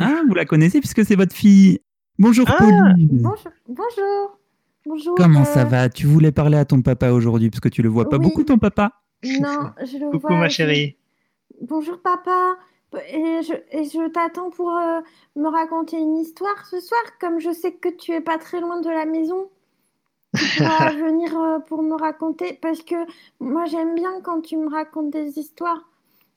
Ah, 0.00 0.22
vous 0.26 0.34
la 0.34 0.46
connaissez 0.46 0.80
puisque 0.80 1.04
c'est 1.04 1.14
votre 1.16 1.34
fille. 1.36 1.80
Bonjour 2.18 2.46
Ah. 2.50 2.56
Pauline. 2.58 3.06
Bonjour. 3.22 3.52
Bonjour. 3.68 4.38
Bonjour. 4.86 5.14
Comment 5.14 5.42
euh, 5.42 5.44
ça 5.44 5.64
va? 5.64 5.88
Tu 5.90 6.06
voulais 6.06 6.32
parler 6.32 6.56
à 6.56 6.64
ton 6.64 6.80
papa 6.80 7.10
aujourd'hui 7.10 7.50
parce 7.50 7.60
que 7.60 7.68
tu 7.68 7.82
le 7.82 7.88
vois 7.90 8.08
pas 8.08 8.16
Oui. 8.16 8.22
beaucoup 8.24 8.42
ton 8.44 8.56
papa? 8.58 8.92
Non, 9.22 9.72
je 9.84 9.98
le 9.98 10.10
coucou 10.10 10.28
vois. 10.28 10.38
ma 10.38 10.48
je- 10.48 10.54
chérie. 10.54 10.96
Bonjour 11.60 12.00
papa. 12.00 12.56
Et 12.94 13.42
je, 13.42 13.54
et 13.70 13.84
je 13.84 14.08
t'attends 14.08 14.50
pour 14.50 14.76
euh, 14.76 15.00
me 15.36 15.48
raconter 15.48 15.98
une 15.98 16.16
histoire 16.16 16.66
ce 16.66 16.80
soir, 16.80 17.00
comme 17.20 17.38
je 17.38 17.52
sais 17.52 17.72
que 17.72 17.88
tu 17.88 18.12
es 18.12 18.20
pas 18.20 18.38
très 18.38 18.60
loin 18.60 18.80
de 18.80 18.90
la 18.90 19.04
maison. 19.04 19.48
Tu 20.36 20.48
pourras 20.56 20.92
venir 20.94 21.38
euh, 21.38 21.58
pour 21.60 21.82
me 21.82 21.94
raconter, 21.94 22.54
parce 22.54 22.82
que 22.82 22.96
moi 23.38 23.66
j'aime 23.66 23.94
bien 23.94 24.20
quand 24.22 24.40
tu 24.42 24.56
me 24.56 24.68
racontes 24.68 25.10
des 25.10 25.38
histoires, 25.38 25.89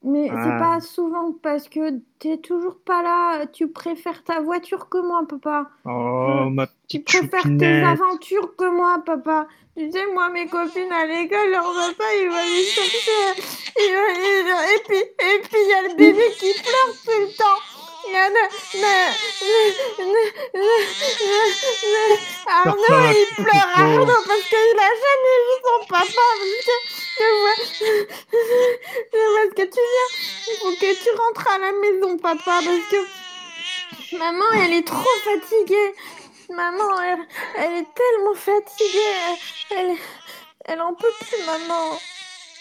mais 0.04 0.30
Ah. 0.32 0.44
c'est 0.44 0.60
pas 0.60 0.80
souvent 0.82 1.32
parce 1.42 1.68
que 1.70 2.00
t'es 2.20 2.38
toujours 2.38 2.78
pas 2.86 3.02
là. 3.02 3.46
Tu 3.48 3.68
préfères 3.68 4.24
ta 4.24 4.42
voiture 4.42 4.90
que 4.90 4.98
moi, 5.00 5.24
papa. 5.28 5.70
Oh, 5.86 6.50
ma 6.52 6.68
Tu 6.90 7.02
préfères 7.02 7.44
tes 7.58 7.84
aventures 7.84 8.56
que 8.56 8.70
moi, 8.70 9.02
papa. 9.06 9.48
Tu 9.76 9.92
sais, 9.92 10.06
moi, 10.14 10.30
mes 10.30 10.46
copines 10.48 10.92
à 10.92 11.06
l'école, 11.08 11.50
leur 11.50 11.64
papa, 11.64 12.04
il 12.22 12.30
va 12.30 12.44
les 12.44 12.64
chercher. 12.64 13.42
Il 13.76 13.92
va 13.92 14.08
les- 14.14 14.76
Et 14.76 14.80
puis, 14.88 14.98
et 14.98 15.40
puis, 15.42 15.58
il 15.66 15.70
y 15.70 15.74
a 15.74 15.82
le 15.90 15.96
bébé 15.98 16.24
qui 16.38 16.52
pleure 16.54 16.96
tout 17.04 17.22
le 17.22 17.38
temps. 17.38 17.60
Arnaud, 22.48 23.14
il 23.14 23.28
pleure. 23.36 23.70
Arnaud, 23.76 24.24
parce 24.28 24.44
qu'il 24.50 24.80
a 24.80 24.92
jamais 25.04 25.38
vu 25.46 25.56
son 25.64 25.80
papa. 25.88 26.26
Parce 26.40 26.60
que, 26.66 26.76
je 27.18 27.28
vois, 27.40 27.58
je 29.14 29.20
vois 29.32 29.46
ce 29.50 29.56
que 29.56 29.68
tu 29.68 29.82
viens. 29.92 30.10
Il 30.48 30.56
faut 30.62 30.74
que 30.74 30.92
tu 31.04 31.10
rentres 31.18 31.48
à 31.48 31.58
la 31.60 31.72
maison, 31.72 32.18
papa, 32.18 32.60
parce 32.66 32.88
que 32.92 34.18
maman, 34.18 34.46
elle 34.56 34.74
est 34.74 34.88
trop 34.88 35.16
fatiguée. 35.24 35.94
Maman, 36.50 37.02
elle, 37.02 37.28
elle 37.58 37.74
est 37.78 37.88
tellement 37.96 38.36
fatiguée. 38.36 39.14
Elle, 39.72 39.78
elle, 39.78 39.98
elle 40.66 40.82
en 40.82 40.94
peut 40.94 41.14
plus, 41.20 41.46
maman. 41.46 42.00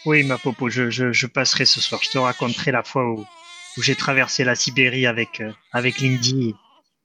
Oui, 0.05 0.25
ma 0.25 0.39
popo, 0.39 0.69
je, 0.69 0.91
je, 0.91 1.13
je 1.13 1.27
passerai 1.27 1.65
ce 1.65 1.81
soir. 1.81 2.01
Je 2.03 2.11
te 2.11 2.19
raconterai 2.19 2.73
la 2.73 2.83
fois 2.83 3.05
où, 3.05 3.25
où 3.77 3.83
j'ai 3.83 3.97
traversé 3.97 4.45
la 4.45 4.55
Sibérie 4.55 5.07
avec, 5.07 5.41
euh, 5.41 5.51
avec 5.73 5.99
Lindy, 6.01 6.55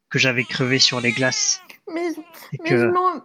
que 0.09 0.19
j'avais 0.19 0.43
crevé 0.43 0.79
sur 0.79 1.00
les 1.01 1.12
glaces. 1.12 1.62
Mais, 1.93 2.09
mais 2.63 2.69
que... 2.69 2.77
je 2.77 2.86
m'en 2.88 3.21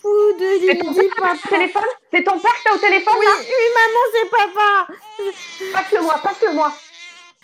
fous 0.00 0.32
de 0.40 0.48
C'est 0.66 0.78
ton 0.78 0.90
Lindy, 0.92 1.08
papa. 1.16 1.36
téléphone? 1.48 1.82
C'est 2.12 2.22
ton 2.24 2.38
père 2.38 2.54
qui 2.62 2.68
a 2.68 2.74
au 2.74 2.78
téléphone 2.78 3.14
Oui, 3.18 3.26
là? 3.26 3.32
oui, 3.38 3.68
maman, 3.76 4.02
c'est 4.12 4.28
papa. 4.30 4.70
Passe-le-moi, 5.74 6.16
passe-le-moi. 6.22 6.70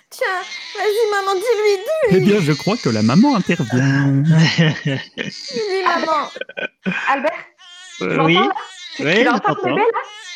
Tiens, 0.08 0.42
vas-y, 0.76 1.04
maman, 1.10 1.34
dis-lui, 1.34 1.74
Eh 2.08 2.12
dis-lui. 2.14 2.26
bien, 2.32 2.40
je 2.40 2.52
crois 2.52 2.76
que 2.76 2.88
la 2.88 3.02
maman 3.02 3.34
intervient. 3.36 4.08
Dis-lui, 5.16 5.82
maman. 5.84 6.30
Albert, 7.08 7.44
tu 7.98 8.04
oui, 8.20 8.34
là? 8.34 8.48
Oui, 9.04 9.14
bébé 9.14 9.24
là 9.24 9.30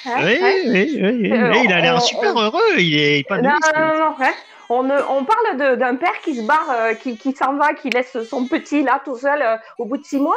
Hein, 0.06 0.16
oui, 0.22 0.38
hein 0.42 0.52
oui, 0.66 0.98
oui, 1.00 1.18
oui. 1.22 1.32
Euh, 1.32 1.50
Oui, 1.52 1.60
il 1.64 1.72
a 1.72 1.80
l'air 1.80 1.96
on- 1.96 2.00
super 2.00 2.36
on- 2.36 2.40
heureux. 2.42 2.60
Il 2.78 2.94
est 3.00 3.20
épanoui. 3.20 3.48
Non, 3.48 3.54
non, 3.74 3.86
non, 3.86 3.98
non, 4.10 4.14
hein. 4.20 4.32
On, 4.68 4.82
ne- 4.82 5.02
on 5.08 5.24
parle 5.24 5.56
de- 5.56 5.76
d'un 5.76 5.94
père 5.96 6.20
qui 6.22 6.34
se 6.36 6.42
barre, 6.42 6.70
euh, 6.70 6.94
qui, 6.94 7.16
qui 7.16 7.32
s'en 7.34 7.54
va, 7.54 7.72
qui 7.74 7.88
laisse 7.90 8.16
son 8.28 8.46
petit 8.46 8.82
là 8.82 9.00
tout 9.04 9.16
seul 9.16 9.40
euh, 9.42 9.56
au 9.78 9.86
bout 9.86 9.96
de 9.96 10.04
six 10.04 10.18
mois. 10.18 10.36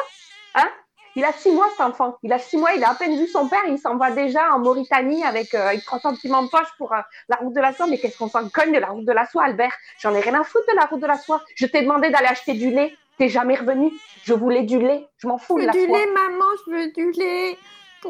Hein 0.55 0.67
il 1.15 1.25
a 1.25 1.31
six 1.33 1.51
mois 1.51 1.67
cet 1.71 1.81
enfant. 1.81 2.17
Il 2.23 2.31
a 2.31 2.37
six 2.39 2.57
mois, 2.57 2.73
il 2.75 2.83
a 2.83 2.91
à 2.91 2.93
peine 2.95 3.17
vu 3.17 3.27
son 3.27 3.49
père. 3.49 3.63
Il 3.67 3.77
s'en 3.79 3.97
va 3.97 4.11
déjà 4.11 4.53
en 4.53 4.59
Mauritanie 4.59 5.23
avec, 5.25 5.53
euh, 5.55 5.67
avec 5.69 5.83
3 5.83 5.99
sentiments 5.99 6.43
de 6.43 6.49
poche 6.49 6.67
pour 6.77 6.93
euh, 6.93 6.97
la 7.27 7.37
route 7.37 7.53
de 7.55 7.59
la 7.61 7.73
soie. 7.73 7.87
Mais 7.87 7.97
qu'est-ce 7.97 8.17
qu'on 8.17 8.29
s'en 8.29 8.47
cogne 8.49 8.71
de 8.73 8.79
la 8.79 8.87
route 8.87 9.05
de 9.05 9.11
la 9.13 9.25
soie, 9.25 9.43
Albert? 9.45 9.73
J'en 9.99 10.13
ai 10.13 10.19
rien 10.21 10.39
à 10.39 10.43
foutre 10.43 10.65
de 10.71 10.75
la 10.75 10.85
route 10.85 11.01
de 11.01 11.07
la 11.07 11.17
soie. 11.17 11.41
Je 11.55 11.65
t'ai 11.65 11.81
demandé 11.81 12.09
d'aller 12.11 12.27
acheter 12.27 12.53
du 12.53 12.69
lait. 12.69 12.95
T'es 13.17 13.29
jamais 13.29 13.55
revenu. 13.55 13.91
Je 14.25 14.33
voulais 14.33 14.61
du 14.63 14.77
lait. 14.79 15.07
Je 15.17 15.27
m'en 15.27 15.37
fous 15.39 15.57
Je 15.57 15.63
de 15.65 15.71
veux 15.71 15.73
la 15.73 15.73
du 15.73 15.85
soie. 15.87 15.97
lait, 15.97 16.05
maman, 16.11 16.45
je 16.67 16.71
veux 16.71 16.91
du 16.91 17.11
lait. 17.19 17.57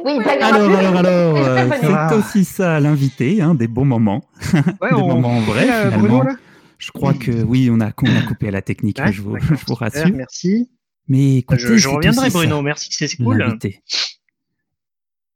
Oui, 0.04 0.12
Alors, 0.42 0.78
alors, 0.78 0.96
alors, 0.98 1.38
euh, 1.38 1.70
c'est 2.10 2.16
aussi 2.16 2.46
ça 2.46 2.80
l'invité, 2.80 3.42
hein, 3.42 3.56
des 3.56 3.68
bons 3.68 3.86
moments. 3.86 4.24
Ouais, 4.54 4.90
des 4.90 4.96
on- 4.96 5.08
moments 5.08 5.40
vrais, 5.42 5.70
Euh, 5.70 5.92
finalement. 5.92 6.20
Bruno, 6.20 6.36
Je 6.78 6.92
crois 6.92 7.14
que 7.14 7.32
oui, 7.44 7.70
on 7.72 7.80
a, 7.82 7.92
on 8.04 8.16
a 8.16 8.22
coupé 8.28 8.50
à 8.50 8.52
la 8.52 8.62
technique, 8.62 9.00
Ouais, 9.00 9.12
je, 9.12 9.22
vous, 9.22 9.34
d'accord, 9.34 9.48
je 9.50 9.54
vous 9.54 9.60
super, 9.60 9.78
rassure. 9.78 10.16
Merci. 10.16 10.70
Mais 11.08 11.38
écoutez, 11.38 11.78
Je, 11.78 11.88
reviendrai, 11.88 12.30
ça, 12.30 12.38
Bruno. 12.38 12.62
Merci, 12.62 12.90
c'est 12.92 13.08
c'est 13.08 13.18
cool. 13.24 13.38
l'invité. 13.38 13.82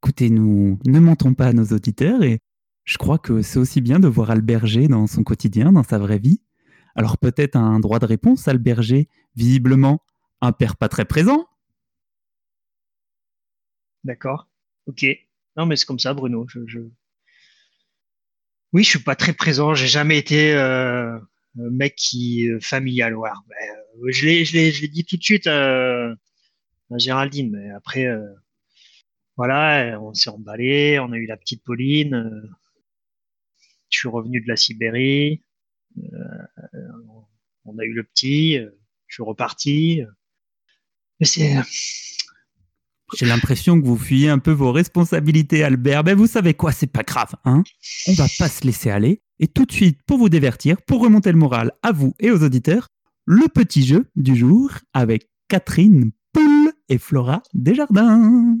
Écoutez, 0.02 0.30
nous 0.30 0.78
ne 0.86 1.00
mentons 1.00 1.34
pas 1.34 1.46
à 1.46 1.52
nos 1.52 1.64
auditeurs 1.66 2.22
et 2.22 2.40
je 2.84 2.98
crois 2.98 3.18
que 3.18 3.42
c'est 3.42 3.58
aussi 3.58 3.80
bien 3.80 4.00
de 4.00 4.08
voir 4.08 4.30
Albert 4.30 4.66
G 4.66 4.88
dans 4.88 5.06
son 5.06 5.22
quotidien, 5.22 5.72
dans 5.72 5.84
sa 5.84 5.98
vraie 5.98 6.18
vie. 6.18 6.40
Alors 6.96 7.16
peut-être 7.18 7.56
un 7.56 7.78
droit 7.80 7.98
de 8.00 8.06
réponse, 8.06 8.48
Albert 8.48 8.82
G, 8.82 9.08
visiblement 9.36 10.00
un 10.40 10.52
père 10.52 10.76
pas 10.76 10.88
très 10.88 11.04
présent. 11.04 11.46
D'accord. 14.04 14.48
Ok. 14.86 15.04
Non, 15.56 15.66
mais 15.66 15.76
c'est 15.76 15.86
comme 15.86 15.98
ça, 15.98 16.14
Bruno. 16.14 16.46
Je, 16.48 16.60
je... 16.66 16.80
Oui, 18.72 18.84
je 18.84 18.90
suis 18.90 18.98
pas 18.98 19.16
très 19.16 19.32
présent. 19.32 19.74
J'ai 19.74 19.86
jamais 19.86 20.18
été 20.18 20.54
euh, 20.54 21.18
mec 21.54 21.94
qui 21.96 22.48
euh, 22.48 22.58
familial. 22.60 23.14
Euh, 23.14 24.10
je 24.10 24.26
l'ai, 24.26 24.88
dit 24.88 25.04
tout 25.04 25.16
de 25.16 25.22
suite 25.22 25.46
euh, 25.46 26.14
à 26.90 26.98
Géraldine. 26.98 27.50
Mais 27.52 27.70
après, 27.70 28.06
voilà, 29.36 29.98
on 30.00 30.14
s'est 30.14 30.30
emballé. 30.30 30.98
On 30.98 31.12
a 31.12 31.16
eu 31.16 31.26
la 31.26 31.36
petite 31.36 31.62
Pauline. 31.62 32.50
je 33.90 33.98
suis 33.98 34.08
revenu 34.08 34.40
de 34.40 34.48
la 34.48 34.56
Sibérie. 34.56 35.42
on 37.64 37.78
a 37.78 37.84
eu 37.84 37.92
le 37.92 38.04
petit. 38.04 38.58
je 39.06 39.14
suis 39.14 39.22
reparti. 39.22 40.02
Mais 41.20 41.26
c'est 41.26 41.54
J'ai 43.14 43.26
l'impression 43.26 43.80
que 43.80 43.86
vous 43.86 43.96
fuyez 43.96 44.28
un 44.28 44.38
peu 44.38 44.52
vos 44.52 44.72
responsabilités, 44.72 45.64
Albert. 45.64 46.04
Ben 46.04 46.16
vous 46.16 46.26
savez 46.26 46.54
quoi, 46.54 46.72
c'est 46.72 46.86
pas 46.86 47.02
grave, 47.02 47.34
hein 47.44 47.62
On 48.06 48.14
va 48.14 48.26
pas 48.38 48.48
se 48.48 48.64
laisser 48.64 48.90
aller. 48.90 49.20
Et 49.38 49.48
tout 49.48 49.66
de 49.66 49.72
suite, 49.72 50.00
pour 50.06 50.18
vous 50.18 50.28
divertir, 50.28 50.80
pour 50.82 51.02
remonter 51.02 51.32
le 51.32 51.38
moral 51.38 51.72
à 51.82 51.92
vous 51.92 52.14
et 52.20 52.30
aux 52.30 52.42
auditeurs, 52.42 52.88
le 53.26 53.48
petit 53.48 53.84
jeu 53.84 54.06
du 54.16 54.36
jour 54.36 54.70
avec 54.94 55.28
Catherine 55.48 56.10
Poul 56.32 56.72
et 56.88 56.98
Flora 56.98 57.42
Desjardins. 57.54 58.56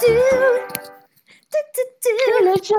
Tu. 0.00 0.06
Le 2.42 2.54
jeu. 2.62 2.74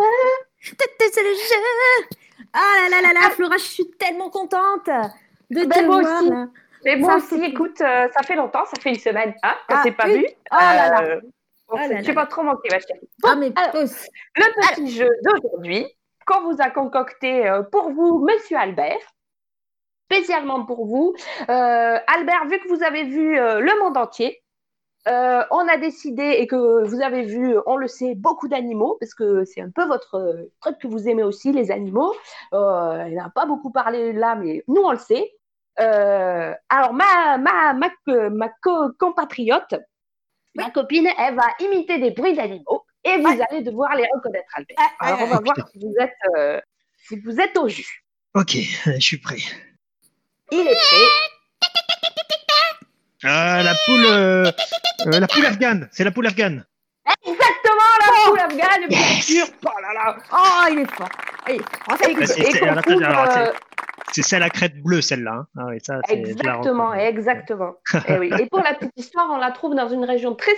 C'est 1.13 1.23
le 1.23 1.33
jeu. 1.33 2.17
Ah 2.53 2.89
là 2.89 2.89
là 3.01 3.01
là 3.13 3.13
là, 3.19 3.29
Flora, 3.31 3.57
je 3.57 3.63
suis 3.63 3.89
tellement 3.91 4.29
contente 4.29 4.87
de 5.49 5.65
Ben, 5.65 5.69
te 5.69 5.85
moi 5.85 6.01
voir 6.01 6.21
aussi. 6.23 6.31
Mais 6.83 6.95
moi 6.95 7.15
aussi, 7.17 7.35
écoute, 7.43 7.79
euh, 7.81 8.07
ça 8.11 8.23
fait 8.23 8.35
longtemps, 8.35 8.65
ça 8.65 8.81
fait 8.81 8.89
une 8.89 8.99
semaine, 8.99 9.33
hein, 9.43 9.55
qu'on 9.69 9.75
Ah, 9.75 9.83
s'est 9.83 9.91
pas 9.91 10.07
vu. 10.07 10.25
Oh 10.51 10.55
là 10.59 10.89
là. 10.89 11.01
Euh, 11.03 11.21
on 11.69 11.75
Oh 11.75 11.77
là 11.77 12.01
tu 12.01 12.07
là. 12.07 12.13
vas 12.13 12.25
trop 12.25 12.43
manquer, 12.43 12.69
ma 12.71 12.79
chérie. 12.79 13.09
Ah 13.23 13.35
mais 13.35 13.51
alors. 13.55 13.83
Le 13.83 14.73
petit 14.75 14.91
jeu 14.91 15.09
d'aujourd'hui, 15.23 15.85
qu'on 16.25 16.41
vous 16.51 16.57
a 16.59 16.69
concocté 16.71 17.47
euh, 17.47 17.61
pour 17.63 17.91
vous, 17.91 18.25
Monsieur 18.27 18.57
Albert, 18.57 18.97
spécialement 20.11 20.65
pour 20.65 20.85
vous. 20.85 21.13
Euh, 21.49 21.97
Albert, 22.07 22.45
vu 22.49 22.59
que 22.59 22.67
vous 22.67 22.83
avez 22.83 23.03
vu 23.03 23.37
euh, 23.39 23.59
le 23.59 23.79
monde 23.79 23.95
entier, 23.97 24.41
euh, 25.07 25.43
on 25.51 25.67
a 25.67 25.77
décidé, 25.77 26.35
et 26.39 26.47
que 26.47 26.85
vous 26.85 27.01
avez 27.01 27.23
vu, 27.23 27.55
on 27.65 27.75
le 27.75 27.87
sait, 27.87 28.13
beaucoup 28.15 28.47
d'animaux, 28.47 28.97
parce 28.99 29.13
que 29.13 29.45
c'est 29.45 29.61
un 29.61 29.71
peu 29.71 29.85
votre 29.85 30.15
euh, 30.15 30.51
truc 30.61 30.77
que 30.79 30.87
vous 30.87 31.07
aimez 31.09 31.23
aussi, 31.23 31.51
les 31.51 31.71
animaux. 31.71 32.13
Euh, 32.53 33.05
il 33.07 33.15
n'a 33.15 33.31
pas 33.33 33.45
beaucoup 33.45 33.71
parlé 33.71 34.13
là, 34.13 34.35
mais 34.35 34.63
nous, 34.67 34.81
on 34.81 34.91
le 34.91 34.99
sait. 34.99 35.31
Euh, 35.79 36.53
alors, 36.69 36.93
ma, 36.93 37.37
ma, 37.37 37.73
ma, 37.73 37.89
ma 38.29 38.49
co- 38.61 38.91
compatriote, 38.99 39.73
ma 40.53 40.69
copine, 40.69 41.09
elle 41.17 41.35
va 41.35 41.47
imiter 41.59 41.97
des 41.97 42.11
bruits 42.11 42.35
d'animaux 42.35 42.85
et 43.03 43.17
vous 43.17 43.41
allez 43.49 43.63
devoir 43.63 43.95
les 43.95 44.05
reconnaître, 44.13 44.49
Albert. 44.53 44.75
Ah, 44.77 44.91
Alors, 44.99 45.21
on 45.21 45.23
ah, 45.23 45.35
va 45.35 45.39
voir 45.39 45.55
si 45.71 45.79
vous 45.79 45.93
êtes, 45.99 46.13
euh, 46.37 46.61
si 47.07 47.19
vous 47.19 47.39
êtes 47.39 47.57
au 47.57 47.67
jus. 47.67 48.03
ok. 48.35 48.57
Je 48.85 48.99
suis 48.99 49.17
prêt. 49.17 49.37
Il 50.51 50.59
est 50.59 50.75
prêt. 50.75 51.07
La 53.23 53.73
poule, 53.85 55.19
la 55.19 55.27
poule 55.27 55.45
afghane. 55.45 55.89
C'est 55.91 56.03
la 56.03 56.11
poule 56.11 56.27
afghane. 56.27 56.65
Exactement, 57.25 57.89
la 57.99 58.05
oh 58.09 58.29
poule 58.29 58.39
afghane, 58.39 58.87
bien 58.87 59.21
sûr. 59.21 59.45
Oh 59.65 59.69
là 59.81 59.93
là. 59.93 60.17
Oh, 60.31 60.65
il 60.71 60.79
est 60.79 60.91
fort. 60.91 61.09
c'est 64.11 64.21
celle 64.21 64.43
à 64.43 64.49
crête 64.49 64.81
bleue, 64.81 65.01
celle-là. 65.01 65.45
Hein. 65.55 65.67
Ah 65.67 65.73
exactement, 65.73 66.93
exactement. 66.93 67.73
et, 68.07 68.17
oui. 68.17 68.29
et, 68.39 68.45
pour 68.47 68.59
la 68.59 68.73
petite 68.73 68.91
histoire, 68.97 69.27
on 69.31 69.37
la 69.37 69.51
trouve 69.51 69.75
dans 69.75 69.89
une 69.89 70.05
région 70.05 70.35
très, 70.35 70.51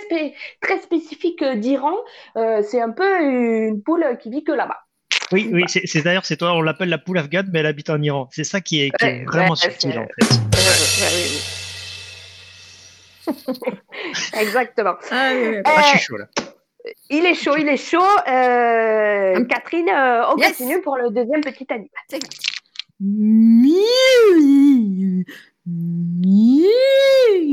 très 0.60 0.78
spécifique 0.78 1.42
d'Iran. 1.44 1.96
c'est 2.34 2.80
un 2.80 2.90
peu 2.90 3.20
une 3.20 3.82
poule 3.82 4.18
qui 4.20 4.30
vit 4.30 4.44
que 4.44 4.52
là-bas. 4.52 4.80
Oui, 5.32 5.48
oui, 5.52 5.64
c'est 5.66 6.02
d'ailleurs, 6.02 6.26
c'est 6.26 6.36
toi, 6.36 6.52
on 6.52 6.60
l'appelle 6.60 6.90
la 6.90 6.98
poule 6.98 7.18
afghane, 7.18 7.48
mais 7.52 7.60
elle 7.60 7.66
habite 7.66 7.90
en 7.90 8.00
Iran. 8.02 8.28
C'est 8.30 8.44
ça 8.44 8.60
qui 8.60 8.82
est, 8.82 9.24
vraiment 9.26 9.54
subtil, 9.54 9.98
en 9.98 10.06
fait. 10.06 11.60
Exactement. 14.40 14.94
Ah, 15.10 15.32
ah, 15.64 15.82
je 15.82 15.88
suis 15.90 15.98
chaud 15.98 16.16
là. 16.16 16.26
Il 17.08 17.24
est 17.24 17.34
chaud, 17.34 17.56
il 17.56 17.68
est 17.68 17.78
chaud. 17.78 17.98
Euh, 18.28 19.44
Catherine, 19.46 19.88
euh, 19.88 20.30
on 20.30 20.36
continue 20.36 20.82
pour 20.82 20.96
le 20.96 21.08
deuxième 21.10 21.40
petit 21.40 21.66
animal. 21.70 21.88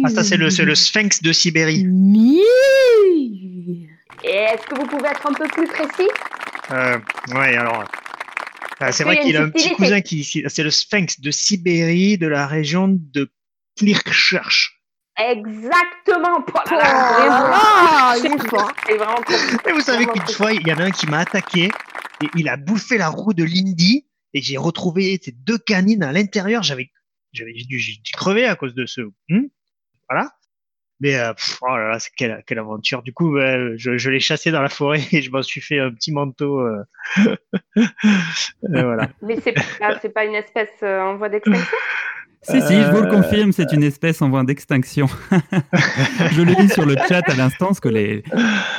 Ah, 0.04 0.10
ça, 0.10 0.24
c'est 0.24 0.38
le, 0.38 0.50
le 0.66 0.76
sphinx 0.76 1.22
de 1.22 1.32
Sibérie. 1.32 1.86
Est-ce 4.24 4.66
que 4.68 4.76
vous 4.80 4.86
pouvez 4.88 5.08
être 5.08 5.26
un 5.28 5.34
peu 5.34 5.48
plus 5.48 5.68
précis? 5.68 6.10
Euh, 6.72 6.98
Ouais, 7.34 7.56
alors. 7.56 7.86
Euh, 8.82 8.90
c'est 8.92 9.04
vrai 9.04 9.20
qu'il 9.20 9.38
a 9.38 9.44
un 9.44 9.50
petit 9.50 9.72
cousin 9.72 10.02
qui. 10.02 10.24
C'est 10.24 10.64
le 10.64 10.72
sphinx 10.72 11.22
de 11.22 11.32
Sibérie, 11.32 12.18
de 12.18 12.28
la 12.28 12.48
région 12.48 12.88
de 12.90 13.32
Kirchherch. 13.76 14.81
Exactement. 15.30 16.44
Ah, 16.72 18.16
et 18.16 19.72
vous 19.72 19.82
savez 19.82 20.06
qu'une 20.08 20.28
fois, 20.28 20.52
il 20.54 20.68
y 20.68 20.74
en 20.74 20.78
a 20.78 20.86
un 20.86 20.92
qui 20.92 21.08
m'a 21.08 21.20
attaqué 21.20 21.66
et 22.24 22.28
il 22.36 22.50
a 22.50 22.58
bouffé 22.58 22.98
la 22.98 23.10
roue 23.10 23.34
de 23.34 23.44
Lindy 23.44 24.08
et 24.34 24.42
j'ai 24.42 24.58
retrouvé 24.58 25.20
ces 25.22 25.32
deux 25.32 25.60
canines 25.60 26.04
à 26.04 26.12
l'intérieur. 26.12 26.64
J'avais, 26.64 26.90
j'avais 27.34 27.54
dû, 27.54 27.80
crever 28.14 28.46
à 28.46 28.56
cause 28.56 28.74
de 28.74 28.86
ce. 28.86 29.02
Hmm, 29.30 29.48
voilà. 30.10 30.32
Mais 31.02 31.16
euh, 31.16 31.34
oh 31.62 31.78
là 31.78 31.90
là, 31.90 31.98
quelle, 32.16 32.44
quelle, 32.46 32.60
aventure. 32.60 33.02
Du 33.02 33.12
coup, 33.12 33.36
je, 33.36 34.10
l'ai 34.10 34.20
chassé 34.20 34.52
dans 34.52 34.62
la 34.62 34.70
forêt 34.70 35.02
et 35.12 35.22
je 35.22 35.32
m'en 35.32 35.42
suis 35.42 35.62
fait 35.62 35.80
un 35.80 35.92
petit 35.92 36.12
manteau. 36.12 36.60
Euh. 36.60 36.84
voilà. 38.62 39.10
Mais 39.22 39.40
c'est 39.42 39.54
pas, 39.54 39.96
pas 39.96 40.26
une 40.26 40.36
espèce 40.36 40.70
euh, 40.84 41.00
en 41.02 41.18
voie 41.18 41.30
d'extinction? 41.30 41.78
Si, 42.44 42.60
si, 42.62 42.74
je 42.74 42.92
vous 42.92 43.02
le 43.04 43.10
confirme, 43.10 43.52
c'est 43.52 43.72
une 43.72 43.84
espèce 43.84 44.22
en 44.22 44.30
voie 44.30 44.44
d'extinction. 44.44 45.08
je 46.32 46.42
le 46.42 46.54
lis 46.54 46.70
sur 46.70 46.86
le 46.86 46.96
chat 47.08 47.22
à 47.28 47.36
l'instant, 47.36 47.68
parce 47.68 47.80
que 47.80 47.90
les, 47.90 48.24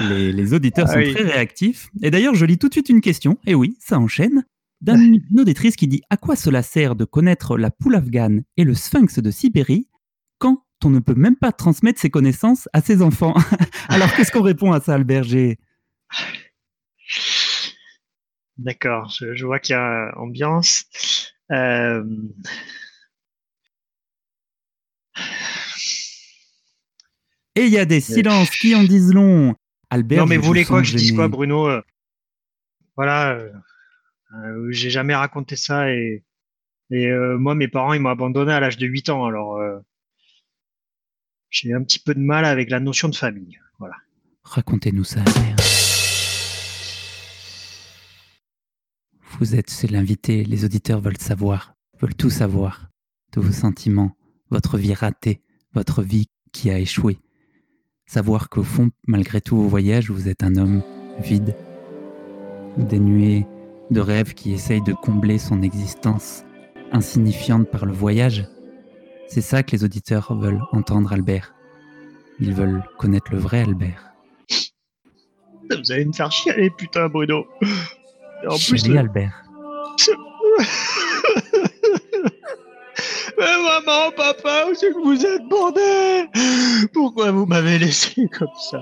les, 0.01 0.55
auditeurs 0.55 0.89
sont 0.89 0.95
très 0.95 1.23
réactifs. 1.23 1.89
Et 2.03 2.11
d'ailleurs, 2.11 2.35
je 2.35 2.45
lis 2.45 2.59
tout 2.59 2.69
de 2.69 2.75
suite 2.75 2.89
une 2.89 3.01
question, 3.01 3.39
et 3.47 3.55
oui, 3.55 3.77
ça 3.79 3.99
enchaîne, 3.99 4.45
d'une 4.81 5.21
auditrice 5.39 5.77
qui 5.77 5.87
dit 5.87 6.03
À 6.11 6.17
quoi 6.17 6.35
cela 6.35 6.63
sert 6.63 6.97
de 6.97 7.05
connaître 7.05 7.57
la 7.57 7.71
poule 7.71 7.95
afghane 7.95 8.43
et 8.57 8.65
le 8.65 8.75
sphinx 8.75 9.21
de 9.21 9.31
Sibérie 9.31 9.89
quand 10.39 10.65
on 10.85 10.91
ne 10.91 10.99
peut 10.99 11.15
même 11.15 11.37
pas 11.37 11.53
transmettre 11.53 12.01
ses 12.01 12.11
connaissances 12.11 12.69
à 12.73 12.81
ses 12.81 13.01
enfants? 13.01 13.35
Alors, 13.89 14.13
qu'est-ce 14.15 14.33
qu'on 14.33 14.43
répond 14.43 14.73
à 14.73 14.81
ça, 14.81 14.95
Albert 14.95 15.23
G? 15.23 15.59
D'accord, 18.59 19.15
je, 19.17 19.45
vois 19.45 19.61
qu'il 19.61 19.75
y 19.75 19.77
a 19.77 20.13
ambiance. 20.19 20.85
Euh... 21.53 22.03
Et 27.55 27.67
il 27.67 27.73
y 27.73 27.79
a 27.79 27.85
des 27.85 28.01
silences 28.01 28.51
qui 28.51 28.75
en 28.75 28.83
disent 28.83 29.13
long. 29.13 29.55
Albert. 29.91 30.21
Non, 30.21 30.27
mais 30.27 30.39
vous 30.39 30.45
voulez 30.47 30.65
quoi 30.65 30.81
que 30.81 30.87
je 30.87 30.97
dise 30.97 31.13
quoi, 31.13 31.29
Bruno 31.29 31.69
euh, 31.69 31.83
Voilà, 32.97 33.33
euh, 33.33 33.53
euh, 34.35 34.69
j'ai 34.71 34.89
jamais 34.89 35.15
raconté 35.15 35.55
ça 35.55 35.91
et, 35.91 36.25
et 36.91 37.11
moi, 37.39 37.55
mes 37.55 37.69
parents, 37.69 37.93
ils 37.93 38.01
m'ont 38.01 38.11
abandonné 38.11 38.53
à 38.53 38.61
l'âge 38.61 38.77
de 38.79 38.87
8 38.87 39.11
ans. 39.11 39.25
Alors, 39.25 39.59
j'ai 41.51 41.73
un 41.73 41.83
petit 41.83 41.99
peu 41.99 42.15
de 42.15 42.21
mal 42.21 42.45
avec 42.45 42.71
la 42.71 42.81
notion 42.81 43.09
de 43.09 43.15
famille. 43.15 43.59
Voilà. 43.79 43.95
Racontez-nous 44.45 45.05
ça, 45.05 45.21
Albert. 45.21 45.57
Vous 49.39 49.55
êtes 49.55 49.71
c'est 49.71 49.91
l'invité, 49.91 50.45
les 50.45 50.65
auditeurs 50.65 51.01
veulent 51.01 51.19
savoir, 51.19 51.75
veulent 52.01 52.15
tout 52.15 52.31
savoir 52.31 52.91
de 53.33 53.41
vos 53.41 53.53
sentiments, 53.53 54.17
votre 54.51 54.77
vie 54.77 54.95
ratée, 54.95 55.41
votre 55.73 56.03
vie 56.03 56.29
qui 56.53 56.71
a 56.71 56.79
échoué. 56.79 57.19
Savoir 58.07 58.49
qu'au 58.49 58.63
fond, 58.63 58.91
malgré 59.07 59.41
tout 59.41 59.57
vos 59.57 59.69
voyages, 59.69 60.11
vous 60.11 60.29
êtes 60.29 60.43
un 60.43 60.57
homme 60.57 60.83
vide, 61.21 61.57
dénué 62.77 63.47
de 63.91 64.01
rêves 64.01 64.35
qui 64.35 64.53
essaye 64.53 64.83
de 64.83 64.93
combler 64.93 65.39
son 65.39 65.63
existence 65.63 66.45
insignifiante 66.93 67.71
par 67.71 67.87
le 67.87 67.93
voyage. 67.93 68.47
C'est 69.29 69.41
ça 69.41 69.63
que 69.63 69.73
les 69.73 69.85
auditeurs 69.85 70.35
veulent 70.35 70.63
entendre, 70.73 71.13
Albert. 71.13 71.55
Ils 72.41 72.55
veulent 72.55 72.83
connaître 72.99 73.33
le 73.33 73.39
vrai 73.39 73.63
Albert. 73.63 74.13
Vous 75.71 75.93
allez 75.93 76.05
me 76.05 76.13
faire 76.13 76.31
chialer, 76.31 76.71
putain, 76.71 77.09
Bruno. 77.09 77.47
en 78.47 78.57
plus, 78.57 78.91
Albert. 78.91 79.43
Mais 83.43 83.63
maman, 83.63 84.13
papa, 84.17 84.67
où 84.71 84.75
c'est 84.75 84.93
que 84.93 85.03
vous 85.03 85.27
êtes, 85.27 85.43
bordel 85.49 86.29
Pourquoi 86.93 87.33
vous 87.33 87.45
m'avez 87.45 87.79
laissé 87.79 88.29
comme 88.29 88.49
ça? 88.71 88.81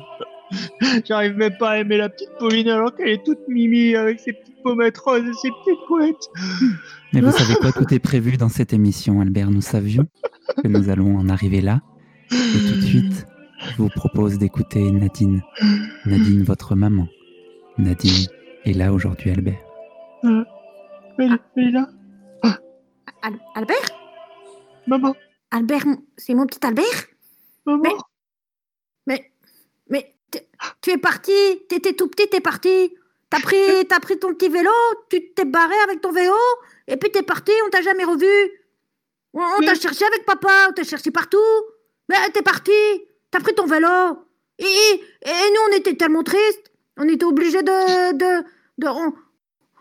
J'arrive 1.06 1.36
même 1.36 1.56
pas 1.58 1.70
à 1.70 1.78
aimer 1.78 1.96
la 1.96 2.08
petite 2.10 2.30
Pauline 2.38 2.68
alors 2.68 2.94
qu'elle 2.94 3.08
est 3.08 3.24
toute 3.24 3.38
mimi 3.48 3.94
avec 3.94 4.20
ses 4.20 4.32
petites 4.32 4.62
pommettes 4.62 4.98
roses 4.98 5.22
et 5.26 5.32
ses 5.32 5.48
petites 5.48 5.80
couettes. 5.86 6.28
Mais 7.12 7.20
vous 7.20 7.30
savez 7.30 7.54
quoi, 7.54 7.72
tout 7.72 7.94
est 7.94 8.00
prévu 8.00 8.36
dans 8.36 8.48
cette 8.50 8.72
émission, 8.72 9.20
Albert. 9.20 9.50
Nous 9.50 9.62
savions 9.62 10.06
que 10.62 10.68
nous 10.68 10.90
allons 10.90 11.16
en 11.16 11.28
arriver 11.28 11.60
là. 11.60 11.80
Et 12.32 12.68
tout 12.68 12.76
de 12.76 12.82
suite, 12.82 13.26
je 13.70 13.76
vous 13.76 13.88
propose 13.88 14.38
d'écouter 14.38 14.90
Nadine. 14.90 15.42
Nadine, 16.04 16.42
votre 16.42 16.74
maman. 16.74 17.08
Nadine 17.78 18.26
est 18.64 18.74
là 18.74 18.92
aujourd'hui, 18.92 19.30
Albert. 19.30 19.60
Euh, 20.24 20.44
elle, 21.18 21.38
est 21.56 21.70
là? 21.70 21.88
Albert? 23.54 23.99
Maman. 24.90 25.14
Albert, 25.52 25.84
c'est 26.16 26.34
mon 26.34 26.46
petit 26.46 26.66
Albert? 26.66 27.06
Maman. 27.64 27.96
Mais, 29.06 29.32
mais, 29.88 30.16
tu 30.82 30.90
es 30.90 30.98
parti, 30.98 31.32
t'étais 31.68 31.92
tout 31.92 32.08
petit, 32.08 32.28
t'es 32.28 32.40
parti. 32.40 32.92
T'as 33.30 33.38
pris, 33.38 33.86
as 33.88 34.00
pris 34.00 34.18
ton 34.18 34.34
petit 34.34 34.48
vélo, 34.48 34.72
tu 35.08 35.32
t'es 35.32 35.44
barré 35.44 35.76
avec 35.84 36.00
ton 36.00 36.10
vélo, 36.10 36.34
et 36.88 36.96
puis 36.96 37.12
t'es 37.12 37.22
parti, 37.22 37.52
on 37.64 37.70
t'a 37.70 37.82
jamais 37.82 38.02
revu. 38.02 38.26
On, 39.32 39.60
t'a 39.64 39.76
cherché 39.76 40.04
avec 40.04 40.26
papa, 40.26 40.66
on 40.68 40.72
t'a 40.72 40.82
cherché 40.82 41.12
partout. 41.12 41.38
Mais 42.08 42.16
t'es 42.34 42.42
parti, 42.42 42.72
t'as 43.30 43.38
pris 43.38 43.54
ton 43.54 43.66
vélo. 43.66 44.26
Et, 44.58 44.64
et, 44.64 45.50
nous, 45.54 45.60
on 45.70 45.76
était 45.76 45.94
tellement 45.94 46.24
tristes. 46.24 46.72
On 46.96 47.08
était 47.08 47.24
obligés 47.24 47.62
de. 47.62 48.12
de, 48.16 48.44
de 48.78 48.88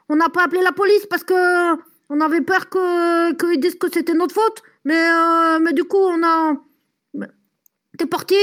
on 0.07 0.15
n'a 0.15 0.29
pas 0.29 0.43
appelé 0.43 0.61
la 0.61 0.71
police 0.71 1.07
parce 1.07 1.23
que 1.23 1.75
on 2.11 2.21
avait 2.21 2.41
peur 2.41 2.69
qu'ils 2.69 3.59
disent 3.59 3.79
que 3.79 3.91
c'était 3.91 4.13
notre 4.13 4.35
faute. 4.35 4.61
Mais, 4.85 5.09
euh, 5.09 5.59
mais 5.59 5.73
du 5.73 5.83
coup, 5.83 5.97
on 5.97 6.23
a. 6.23 6.55
T'es 7.97 8.05
parti, 8.05 8.35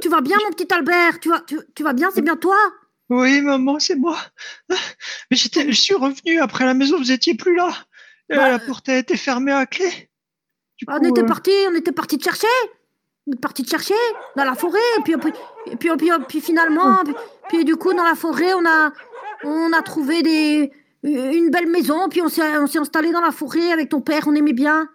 tu 0.00 0.08
vas 0.08 0.20
bien, 0.22 0.36
mon 0.44 0.50
petit 0.50 0.72
Albert 0.72 1.20
Tu 1.20 1.28
vas, 1.28 1.42
tu, 1.74 1.82
vas 1.82 1.92
bien, 1.92 2.10
c'est 2.14 2.22
bien 2.22 2.36
toi? 2.36 2.56
Oui, 3.10 3.42
maman, 3.42 3.78
c'est 3.78 3.96
moi. 3.96 4.16
Mais 4.68 5.36
j'étais, 5.36 5.70
je 5.70 5.78
suis 5.78 5.94
revenu 5.94 6.40
après 6.40 6.64
la 6.64 6.72
maison, 6.72 6.96
vous 6.96 7.12
étiez 7.12 7.34
plus 7.34 7.54
là. 7.54 7.68
Euh, 8.32 8.36
bah, 8.36 8.50
la 8.50 8.58
porte 8.58 8.88
a 8.88 8.96
été 8.96 9.16
fermée 9.18 9.52
à 9.52 9.66
clé. 9.66 10.08
on 10.88 10.98
était 11.02 11.22
euh, 11.22 11.26
parti, 11.26 11.50
on 11.68 11.74
était 11.74 11.92
parti 11.92 12.16
te 12.16 12.24
chercher. 12.24 12.46
On 13.26 13.32
est 13.32 13.40
parti 13.40 13.62
te 13.62 13.68
chercher 13.68 13.94
dans 14.36 14.44
la 14.44 14.54
forêt, 14.54 14.78
et 14.98 15.02
puis, 15.02 15.12
et 15.12 15.76
puis, 15.76 15.90
puis, 15.96 16.10
puis, 16.26 16.40
finalement, 16.40 17.00
puis, 17.48 17.64
du 17.64 17.76
coup, 17.76 17.92
dans 17.92 18.04
la 18.04 18.14
forêt, 18.14 18.54
on 18.54 18.64
a, 18.64 18.92
on 19.44 19.72
a 19.72 19.82
trouvé 19.82 20.22
des, 20.22 20.72
une 21.02 21.50
belle 21.50 21.68
maison, 21.68 22.08
puis 22.08 22.22
on 22.22 22.28
s'est, 22.28 22.56
on 22.58 22.66
s'est 22.66 22.78
installé 22.78 23.12
dans 23.12 23.20
la 23.20 23.30
forêt 23.30 23.72
avec 23.72 23.90
ton 23.90 24.00
père, 24.00 24.26
on 24.26 24.34
aimait 24.34 24.54
bien. 24.54 24.88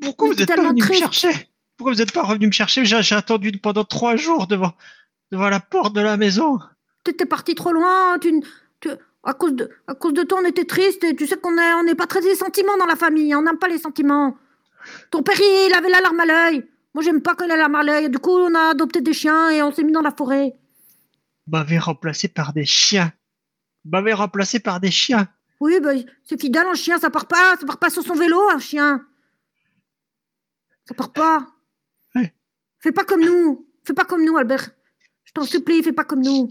Pourquoi 0.00 0.28
vous 0.28 0.34
n'êtes 0.34 0.54
pas 0.54 0.68
venu 0.68 0.82
me 0.82 0.92
chercher? 0.92 1.30
Pourquoi 1.76 1.92
vous 1.92 1.98
n'êtes 1.98 2.12
pas 2.12 2.22
revenu 2.22 2.46
me 2.46 2.52
chercher? 2.52 2.84
J'ai 2.84 3.14
attendu 3.14 3.52
pendant 3.52 3.84
trois 3.84 4.16
jours 4.16 4.46
devant, 4.46 4.74
devant 5.30 5.48
la 5.48 5.60
porte 5.60 5.94
de 5.94 6.00
la 6.00 6.16
maison. 6.16 6.58
Tu 7.04 7.12
étais 7.12 7.26
parti 7.26 7.54
trop 7.54 7.72
loin. 7.72 8.18
Tu, 8.18 8.42
à, 9.24 9.34
cause 9.34 9.54
de, 9.54 9.70
à 9.86 9.94
cause 9.94 10.14
de 10.14 10.22
toi, 10.22 10.40
on 10.42 10.46
était 10.46 10.64
triste. 10.64 11.04
Et 11.04 11.14
tu 11.14 11.26
sais 11.26 11.36
qu'on 11.36 11.54
n'est 11.54 11.74
on 11.74 11.86
est 11.86 11.94
pas 11.94 12.06
très 12.06 12.20
des 12.20 12.34
sentiments 12.34 12.76
dans 12.76 12.86
la 12.86 12.96
famille. 12.96 13.34
On 13.34 13.42
n'aime 13.42 13.58
pas 13.58 13.68
les 13.68 13.78
sentiments. 13.78 14.36
Ton 15.10 15.22
père, 15.22 15.38
il 15.38 15.72
avait 15.76 15.90
la 15.90 16.00
larme 16.00 16.20
à 16.20 16.26
l'œil. 16.26 16.64
Moi, 16.94 17.04
j'aime 17.04 17.20
pas 17.20 17.36
ait 17.44 17.46
la 17.46 17.56
larme 17.56 17.74
à 17.74 17.82
l'œil. 17.82 18.10
Du 18.10 18.18
coup, 18.18 18.36
on 18.36 18.54
a 18.54 18.70
adopté 18.70 19.00
des 19.00 19.12
chiens 19.12 19.50
et 19.50 19.62
on 19.62 19.72
s'est 19.72 19.84
mis 19.84 19.92
dans 19.92 20.02
la 20.02 20.10
forêt. 20.10 20.56
M'avait 21.46 21.78
remplacé 21.78 22.28
par 22.28 22.52
des 22.52 22.64
chiens. 22.64 23.12
M'avait 23.84 24.12
remplacé 24.12 24.60
par 24.60 24.80
des 24.80 24.90
chiens. 24.90 25.28
Oui, 25.60 25.80
bah, 25.80 25.92
c'est 26.24 26.40
fidèle, 26.40 26.66
un 26.70 26.74
chien, 26.74 26.98
ça 26.98 27.10
part 27.10 27.26
pas, 27.26 27.56
ça 27.58 27.66
part 27.66 27.78
pas 27.78 27.90
sur 27.90 28.02
son 28.02 28.14
vélo, 28.14 28.40
un 28.50 28.58
chien. 28.58 29.04
Ça 30.88 30.94
part 30.94 31.12
pas. 31.12 31.46
Fais 32.80 32.92
pas 32.92 33.04
comme 33.04 33.22
nous. 33.24 33.66
Fais 33.84 33.92
pas 33.92 34.04
comme 34.04 34.24
nous, 34.24 34.36
Albert. 34.36 34.70
Je 35.24 35.32
t'en 35.32 35.42
supplie, 35.42 35.82
fais 35.82 35.92
pas 35.92 36.04
comme 36.04 36.22
nous. 36.22 36.48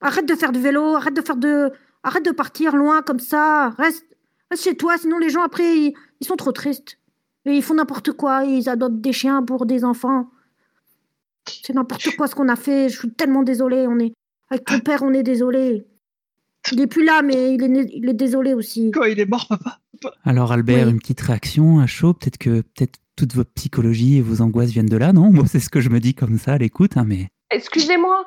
Arrête 0.00 0.24
de 0.26 0.34
faire 0.34 0.52
du 0.52 0.60
vélo, 0.60 0.94
arrête 0.94 1.14
de 1.14 1.20
faire 1.20 1.36
de. 1.36 1.70
Arrête 2.02 2.24
de 2.24 2.30
partir 2.30 2.76
loin 2.76 3.02
comme 3.02 3.18
ça. 3.18 3.70
Reste, 3.70 4.06
reste 4.50 4.62
chez 4.64 4.76
toi, 4.76 4.96
sinon 4.96 5.18
les 5.18 5.28
gens 5.28 5.42
après, 5.42 5.76
ils, 5.76 5.94
ils 6.20 6.26
sont 6.26 6.36
trop 6.36 6.52
tristes. 6.52 6.96
Et 7.44 7.52
ils 7.52 7.62
font 7.62 7.74
n'importe 7.74 8.12
quoi, 8.12 8.44
ils 8.44 8.68
adoptent 8.68 9.00
des 9.00 9.12
chiens 9.12 9.42
pour 9.42 9.66
des 9.66 9.84
enfants. 9.84 10.30
C'est 11.46 11.74
n'importe 11.74 12.16
quoi 12.16 12.26
ce 12.28 12.34
qu'on 12.34 12.48
a 12.48 12.56
fait. 12.56 12.88
Je 12.88 12.98
suis 13.00 13.10
tellement 13.10 13.42
désolée. 13.42 13.86
On 13.88 13.98
est 13.98 14.12
avec 14.48 14.64
ton 14.64 14.80
père, 14.80 15.02
on 15.02 15.12
est 15.12 15.22
désolé. 15.22 15.86
Il 16.72 16.80
est 16.80 16.86
plus 16.86 17.04
là, 17.04 17.20
mais 17.22 17.54
il 17.54 17.62
est, 17.62 17.68
né- 17.68 17.90
il 17.92 18.08
est 18.08 18.14
désolé 18.14 18.54
aussi. 18.54 18.90
Quoi, 18.92 19.08
il 19.08 19.18
est 19.20 19.26
mort, 19.26 19.46
papa? 19.48 19.80
Alors 20.24 20.52
Albert, 20.52 20.86
Oui. 20.86 20.92
une 20.92 20.98
petite 21.00 21.20
réaction 21.20 21.80
à 21.80 21.86
chaud, 21.86 22.14
peut-être 22.14 22.38
que 22.38 22.60
peut-être 22.62 22.98
toute 23.20 23.34
votre 23.34 23.52
psychologie 23.54 24.16
et 24.18 24.22
vos 24.22 24.40
angoisses 24.42 24.70
viennent 24.70 24.86
de 24.86 24.96
là, 24.96 25.12
non? 25.12 25.30
Moi, 25.30 25.44
c'est 25.46 25.60
ce 25.60 25.68
que 25.68 25.80
je 25.80 25.88
me 25.90 26.00
dis 26.00 26.14
comme 26.14 26.38
ça 26.38 26.52
à 26.54 26.58
l'écoute, 26.58 26.96
hein, 26.96 27.04
mais... 27.06 27.28
Excusez-moi, 27.50 28.24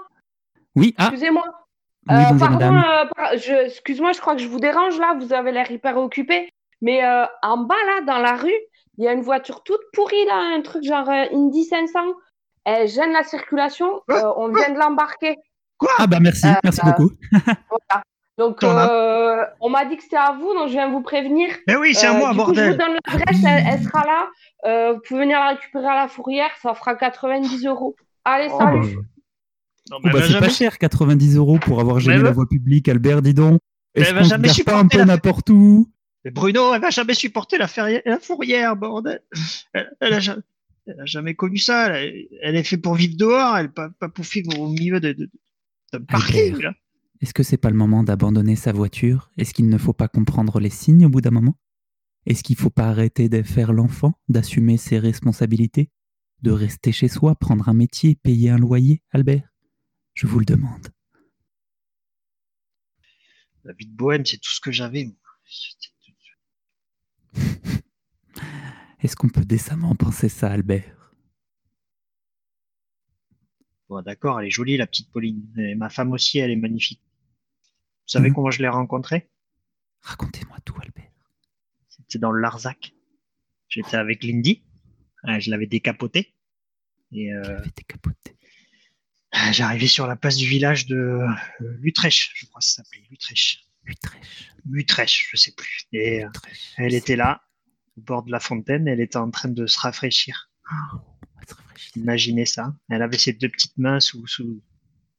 Oui, 0.76 0.94
ah, 0.98 1.06
excusez-moi. 1.08 1.44
oui, 2.10 2.16
Euh, 2.16 2.38
pardon, 2.40 2.76
euh, 2.76 3.06
par- 3.16 3.38
je- 3.38 3.66
excuse-moi, 3.68 4.12
je 4.14 4.20
crois 4.22 4.36
que 4.36 4.42
je 4.42 4.48
vous 4.48 4.60
dérange 4.60 4.98
là, 5.00 5.16
vous 5.20 5.34
avez 5.34 5.52
l'air 5.52 5.70
hyper 5.72 5.98
occupé. 5.98 6.50
Mais 6.82 7.04
euh, 7.04 7.26
en 7.42 7.58
bas 7.58 7.76
là, 7.88 8.02
dans 8.06 8.20
la 8.20 8.36
rue, 8.36 8.54
il 8.98 9.04
y 9.06 9.08
a 9.08 9.14
une 9.14 9.22
voiture 9.22 9.64
toute 9.64 9.80
pourrie 9.94 10.26
là, 10.28 10.54
un 10.56 10.62
truc 10.62 10.84
genre 10.84 11.10
euh, 11.10 11.26
Indy 11.34 11.64
500. 11.64 12.00
Elle 12.66 12.88
gêne 12.88 13.12
la 13.14 13.24
circulation, 13.24 14.02
Quoi 14.08 14.20
euh, 14.24 14.34
on 14.38 14.54
vient 14.54 14.70
de 14.74 14.78
l'embarquer. 14.80 15.36
Ah 15.98 16.08
bah 16.08 16.20
merci, 16.22 16.48
Euh, 16.48 16.54
merci 16.64 16.80
euh, 16.82 16.92
beaucoup. 16.92 17.12
Voilà. 17.70 18.04
Donc 18.38 18.64
euh, 18.64 19.44
on 19.62 19.70
m'a 19.70 19.86
dit 19.86 19.96
que 19.96 20.04
c'était 20.04 20.16
à 20.18 20.32
vous, 20.40 20.54
donc 20.56 20.68
je 20.68 20.74
viens 20.74 20.90
vous 20.90 21.02
prévenir. 21.02 21.50
Mais 21.68 21.76
oui, 21.76 21.94
c'est 21.94 22.08
à 22.08 22.16
Euh, 22.16 22.18
moi, 22.18 22.30
coup, 22.30 22.36
je 22.36 22.40
vous 22.40 22.46
bordel. 22.46 22.78
donne 22.78 22.98
l'adresse, 23.08 23.44
elle, 23.46 23.64
elle 23.68 23.84
sera 23.84 24.06
là. 24.06 24.28
Euh, 24.66 24.94
vous 24.94 25.00
pouvez 25.08 25.20
venir 25.22 25.40
la 25.40 25.50
récupérer 25.50 25.86
à 25.88 25.96
la 25.96 26.08
fourrière, 26.08 26.50
ça 26.62 26.74
fera 26.74 26.96
90 26.96 27.66
euros. 27.68 27.96
Allez, 28.26 28.48
Oh, 28.52 28.58
salut. 28.58 28.96
bah, 28.96 29.02
Oh, 29.92 30.00
bah, 30.02 30.10
elle 30.10 30.12
va 30.14 30.22
c'est 30.22 30.28
pas 30.34 30.40
jamais- 30.40 30.50
cher, 30.50 30.78
90 30.80 31.36
euros 31.38 31.60
pour 31.60 31.80
avoir 31.80 32.00
gêné 32.00 32.18
Mais 32.18 32.24
la 32.24 32.32
voie 32.32 32.48
publique, 32.48 32.88
Albert, 32.90 33.22
dis 33.22 33.34
donc. 33.34 33.60
Est-ce 33.96 34.08
elle 34.10 34.14
va 34.16 34.20
qu'on 34.22 34.26
se 34.26 34.30
jamais 34.32 34.48
gare 34.48 34.56
pas 34.56 34.72
un 34.72 34.78
supporter 34.80 34.88
peu 34.90 34.98
la- 35.00 35.06
n'importe 35.06 35.50
où? 35.52 35.90
Mais 36.26 36.32
Bruno, 36.32 36.74
elle 36.74 36.82
va 36.82 36.90
jamais 36.90 37.14
supporter 37.14 37.58
la, 37.58 37.68
ferrière- 37.68 38.02
la 38.06 38.18
fourrière, 38.18 38.76
bordel. 38.78 39.22
Elle, 39.74 39.92
elle 40.00 40.14
a 40.14 40.20
jamais, 40.22 40.42
elle 40.88 41.02
a 41.02 41.06
jamais 41.06 41.36
connu 41.36 41.58
ça. 41.58 41.88
Elle, 41.90 42.28
elle 42.42 42.56
est 42.56 42.64
faite 42.64 42.82
pour 42.82 42.96
vivre 42.96 43.16
dehors, 43.18 43.58
elle 43.58 43.70
pas, 43.72 43.90
pas 44.00 44.08
pour 44.10 44.24
vivre 44.26 44.58
au 44.58 44.70
milieu 44.70 45.00
de, 45.02 45.12
de, 45.12 45.30
d'un 45.92 46.02
parking. 46.02 46.62
Là. 46.62 46.72
Est-ce 47.24 47.34
que 47.34 47.42
c'est 47.42 47.56
pas 47.56 47.70
le 47.70 47.78
moment 47.78 48.04
d'abandonner 48.04 48.58
sa 48.58 48.74
voiture? 48.74 49.32
Est-ce 49.38 49.54
qu'il 49.54 49.70
ne 49.70 49.78
faut 49.78 49.94
pas 49.94 50.10
comprendre 50.10 50.60
les 50.60 50.70
signes 50.70 51.06
au 51.06 51.10
bout 51.10 51.22
d'un 51.22 51.32
moment? 51.32 51.58
Est-ce 52.26 52.44
qu'il 52.44 52.58
faut 52.58 52.70
pas 52.70 52.90
arrêter 52.90 53.30
de 53.30 53.42
faire 53.44 53.72
l'enfant, 53.72 54.20
d'assumer 54.28 54.76
ses 54.76 55.00
responsabilités, 55.00 55.90
de 56.42 56.52
rester 56.52 56.92
chez 56.92 57.08
soi, 57.08 57.36
prendre 57.36 57.70
un 57.70 57.74
métier, 57.74 58.16
payer 58.16 58.50
un 58.50 58.58
loyer, 58.58 59.02
Albert 59.12 59.48
Je 60.14 60.28
vous 60.28 60.38
le 60.38 60.44
demande. 60.44 60.90
La 63.64 63.72
vie 63.72 63.88
de 63.88 63.96
bohème, 63.96 64.26
c'est 64.26 64.42
tout 64.42 64.52
ce 64.52 64.60
que 64.60 64.74
j'avais. 64.74 65.10
Est-ce 69.00 69.16
qu'on 69.16 69.30
peut 69.30 69.46
décemment 69.46 69.96
penser 69.96 70.28
ça, 70.28 70.52
Albert? 70.52 71.14
Bon, 73.88 74.02
d'accord, 74.02 74.42
elle 74.42 74.48
est 74.48 74.52
jolie, 74.52 74.76
la 74.76 74.88
petite 74.88 75.10
Pauline. 75.10 75.48
Et 75.58 75.76
ma 75.76 75.90
femme 75.90 76.12
aussi, 76.12 76.40
elle 76.40 76.52
est 76.52 76.58
magnifique. 76.58 77.00
Vous 78.06 78.10
savez 78.12 78.30
Mhm. 78.30 78.36
comment 78.36 78.52
je 78.52 78.62
l'ai 78.62 78.68
rencontrée 78.70 79.30
Racontez-moi 80.02 80.58
tout, 80.66 80.76
Albert. 80.82 81.12
C'était 81.90 82.20
dans 82.20 82.32
le 82.32 82.42
Larzac. 82.42 82.94
J'étais 83.70 83.96
avec 83.98 84.24
Lindy. 84.24 84.64
Euh, 85.28 85.40
Je 85.40 85.50
l'avais. 85.50 85.66
Et 85.66 85.70
Tu 87.12 87.32
euh, 87.34 87.62
décapoté. 87.76 88.38
j'arrivais 89.52 89.88
sur 89.88 90.06
la 90.08 90.16
place 90.16 90.36
du 90.36 90.46
village 90.48 90.86
de 90.88 90.96
euh, 90.96 91.28
Lutrèche, 91.80 92.32
je 92.36 92.46
crois 92.48 92.60
que 92.60 92.66
ça 92.66 92.84
s'appelait 92.84 93.04
Lutrèche. 93.10 93.64
Utrecht. 93.86 94.26
Lutrèche, 94.70 95.30
je 95.32 95.38
sais 95.38 95.52
plus. 95.54 95.86
Et 95.92 96.24
euh, 96.24 96.28
Utrecht. 96.30 96.74
elle 96.78 96.94
était 96.94 97.16
là, 97.16 97.42
au 97.98 98.02
bord 98.02 98.24
de 98.24 98.32
la 98.32 98.40
fontaine, 98.40 98.88
elle 98.88 99.00
était 99.02 99.18
en 99.18 99.30
train 99.32 99.50
de 99.50 99.66
se 99.68 99.80
rafraîchir. 99.80 100.50
Se 101.48 101.54
rafraîchit. 101.54 102.00
Imaginez 102.00 102.46
ça. 102.46 102.76
Elle 102.90 103.02
avait 103.02 103.18
ses 103.18 103.34
deux 103.34 103.50
petites 103.50 103.78
mains 103.78 104.00
sous, 104.00 104.26
sous, 104.28 104.62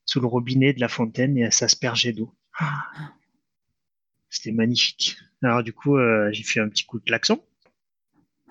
sous 0.07 0.21
le 0.21 0.27
robinet 0.27 0.73
de 0.73 0.81
la 0.81 0.89
fontaine 0.89 1.37
et 1.39 1.43
elle 1.43 1.53
s'aspergeait 1.53 2.13
d'eau. 2.13 2.35
C'était 4.29 4.53
magnifique. 4.53 5.17
Alors 5.43 5.63
du 5.63 5.73
coup, 5.73 5.97
euh, 5.97 6.31
j'ai 6.33 6.43
fait 6.43 6.61
un 6.61 6.69
petit 6.69 6.85
coup 6.85 6.99
de 6.99 7.05
klaxon 7.05 7.43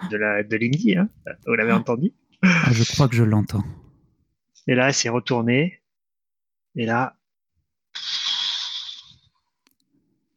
de 0.09 0.17
la 0.17 0.43
de 0.43 0.55
Lindy, 0.55 0.95
hein. 0.97 1.09
vous 1.45 1.53
l'avez 1.53 1.71
entendu? 1.71 2.11
Ah, 2.41 2.71
je 2.71 2.83
crois 2.83 3.07
que 3.07 3.15
je 3.15 3.23
l'entends. 3.23 3.63
Et 4.67 4.75
là, 4.75 4.87
elle 4.87 4.93
s'est 4.93 5.09
retournée. 5.09 5.81
Et 6.75 6.85
là, 6.85 7.17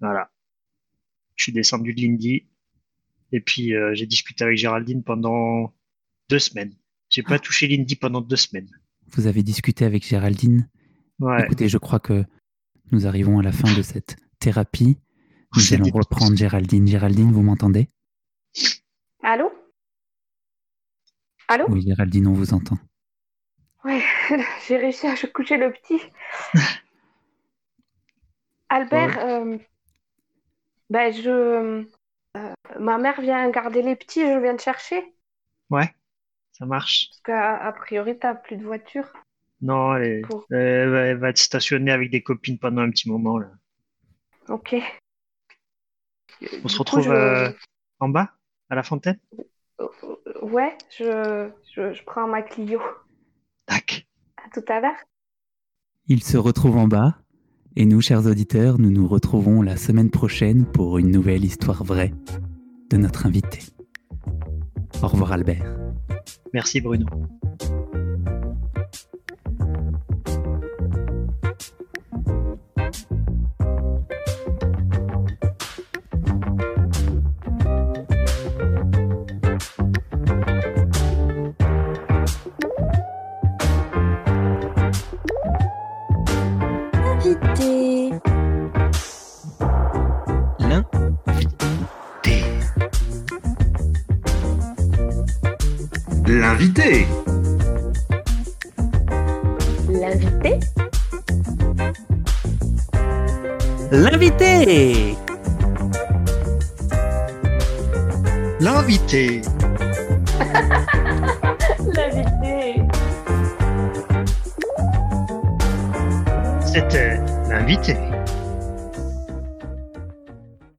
voilà. 0.01 0.31
Je 1.35 1.45
suis 1.45 1.53
descendu 1.53 1.95
de 1.95 2.01
Lindy. 2.01 2.47
Et 3.33 3.41
puis, 3.41 3.75
euh, 3.75 3.95
j'ai 3.95 4.07
discuté 4.07 4.45
avec 4.45 4.57
Géraldine 4.57 5.03
pendant 5.03 5.75
deux 6.29 6.39
semaines. 6.39 6.75
J'ai 7.09 7.23
pas 7.23 7.39
touché 7.39 7.67
Lindy 7.69 7.97
pendant 7.97 8.21
deux 8.21 8.37
semaines. 8.37 8.71
Vous 9.09 9.27
avez 9.27 9.43
discuté 9.43 9.85
avec 9.85 10.07
Géraldine? 10.07 10.69
Ouais. 11.19 11.45
Écoutez, 11.45 11.69
je 11.69 11.79
crois 11.79 12.01
que 12.01 12.25
nous 12.93 13.07
arrivons 13.07 13.39
à 13.39 13.43
la 13.43 13.53
fin 13.53 13.73
de 13.75 13.83
cette 13.83 14.17
thérapie. 14.39 14.99
Nous 15.57 15.75
allons 15.75 15.91
reprendre 15.91 16.37
Géraldine. 16.37 16.87
Géraldine, 16.87 17.33
vous 17.33 17.43
m'entendez? 17.43 17.89
Allô? 19.23 19.53
Allô? 21.49 21.67
Oui, 21.69 21.83
Géraldine, 21.83 22.27
on 22.27 22.33
vous 22.33 22.55
entend. 22.55 22.79
Ouais, 23.85 24.03
j'ai 24.67 24.77
réussi 24.77 25.07
à 25.07 25.15
coucher 25.29 25.57
le 25.57 25.73
petit. 25.73 26.01
Albert, 28.69 29.19
euh, 29.19 29.59
ben 30.91 31.13
je, 31.13 31.87
euh, 32.37 32.53
ma 32.81 32.99
mère 32.99 33.21
vient 33.21 33.49
garder 33.51 33.83
les 33.83 33.95
petits, 33.95 34.27
je 34.27 34.41
viens 34.41 34.57
te 34.57 34.63
chercher. 34.63 35.15
Ouais, 35.71 35.95
ça 36.53 36.67
marche. 36.67 37.09
Parce 37.11 37.21
qu'à 37.23 37.57
a 37.57 37.73
priori, 37.73 38.19
t'as 38.19 38.35
plus 38.35 38.57
de 38.57 38.65
voiture. 38.65 39.13
Non, 39.61 39.97
elle, 39.97 40.03
est- 40.05 40.21
Pour- 40.23 40.47
elle 40.51 40.91
va, 40.91 41.01
elle 41.01 41.17
va 41.19 41.31
être 41.31 41.39
stationnée 41.39 41.91
avec 41.93 42.11
des 42.11 42.23
copines 42.23 42.59
pendant 42.59 42.83
un 42.83 42.91
petit 42.91 43.09
moment. 43.11 43.39
Là. 43.39 43.51
Ok. 44.49 44.77
On 46.63 46.69
se 46.69 46.79
retrouve 46.79 47.09
euh, 47.11 47.51
en 47.99 48.09
bas, 48.11 48.33
à 48.69 48.75
la 48.75 48.83
fontaine? 48.83 49.19
Ouais, 50.43 50.77
je, 50.99 51.51
je, 51.75 51.95
je 51.95 52.05
prends 52.05 52.29
ma 52.29 52.43
Clio. 52.43 52.81
Tac. 53.65 54.07
À 54.37 54.51
tout 54.53 54.65
à 54.69 54.81
l'heure. 54.81 54.97
Il 56.07 56.23
se 56.23 56.37
retrouve 56.37 56.77
en 56.77 56.87
bas. 56.87 57.19
Et 57.79 57.85
nous, 57.85 58.01
chers 58.01 58.25
auditeurs, 58.27 58.79
nous 58.79 58.91
nous 58.91 59.07
retrouvons 59.07 59.61
la 59.61 59.77
semaine 59.77 60.11
prochaine 60.11 60.65
pour 60.65 60.97
une 60.99 61.11
nouvelle 61.11 61.45
histoire 61.45 61.85
vraie 61.85 62.13
de 62.91 62.97
notre 62.97 63.27
invité. 63.27 63.61
Au 65.03 65.09
revoir 65.09 65.33
Albert. 65.33 65.77
Merci 66.55 66.81
Bruno. 66.81 67.07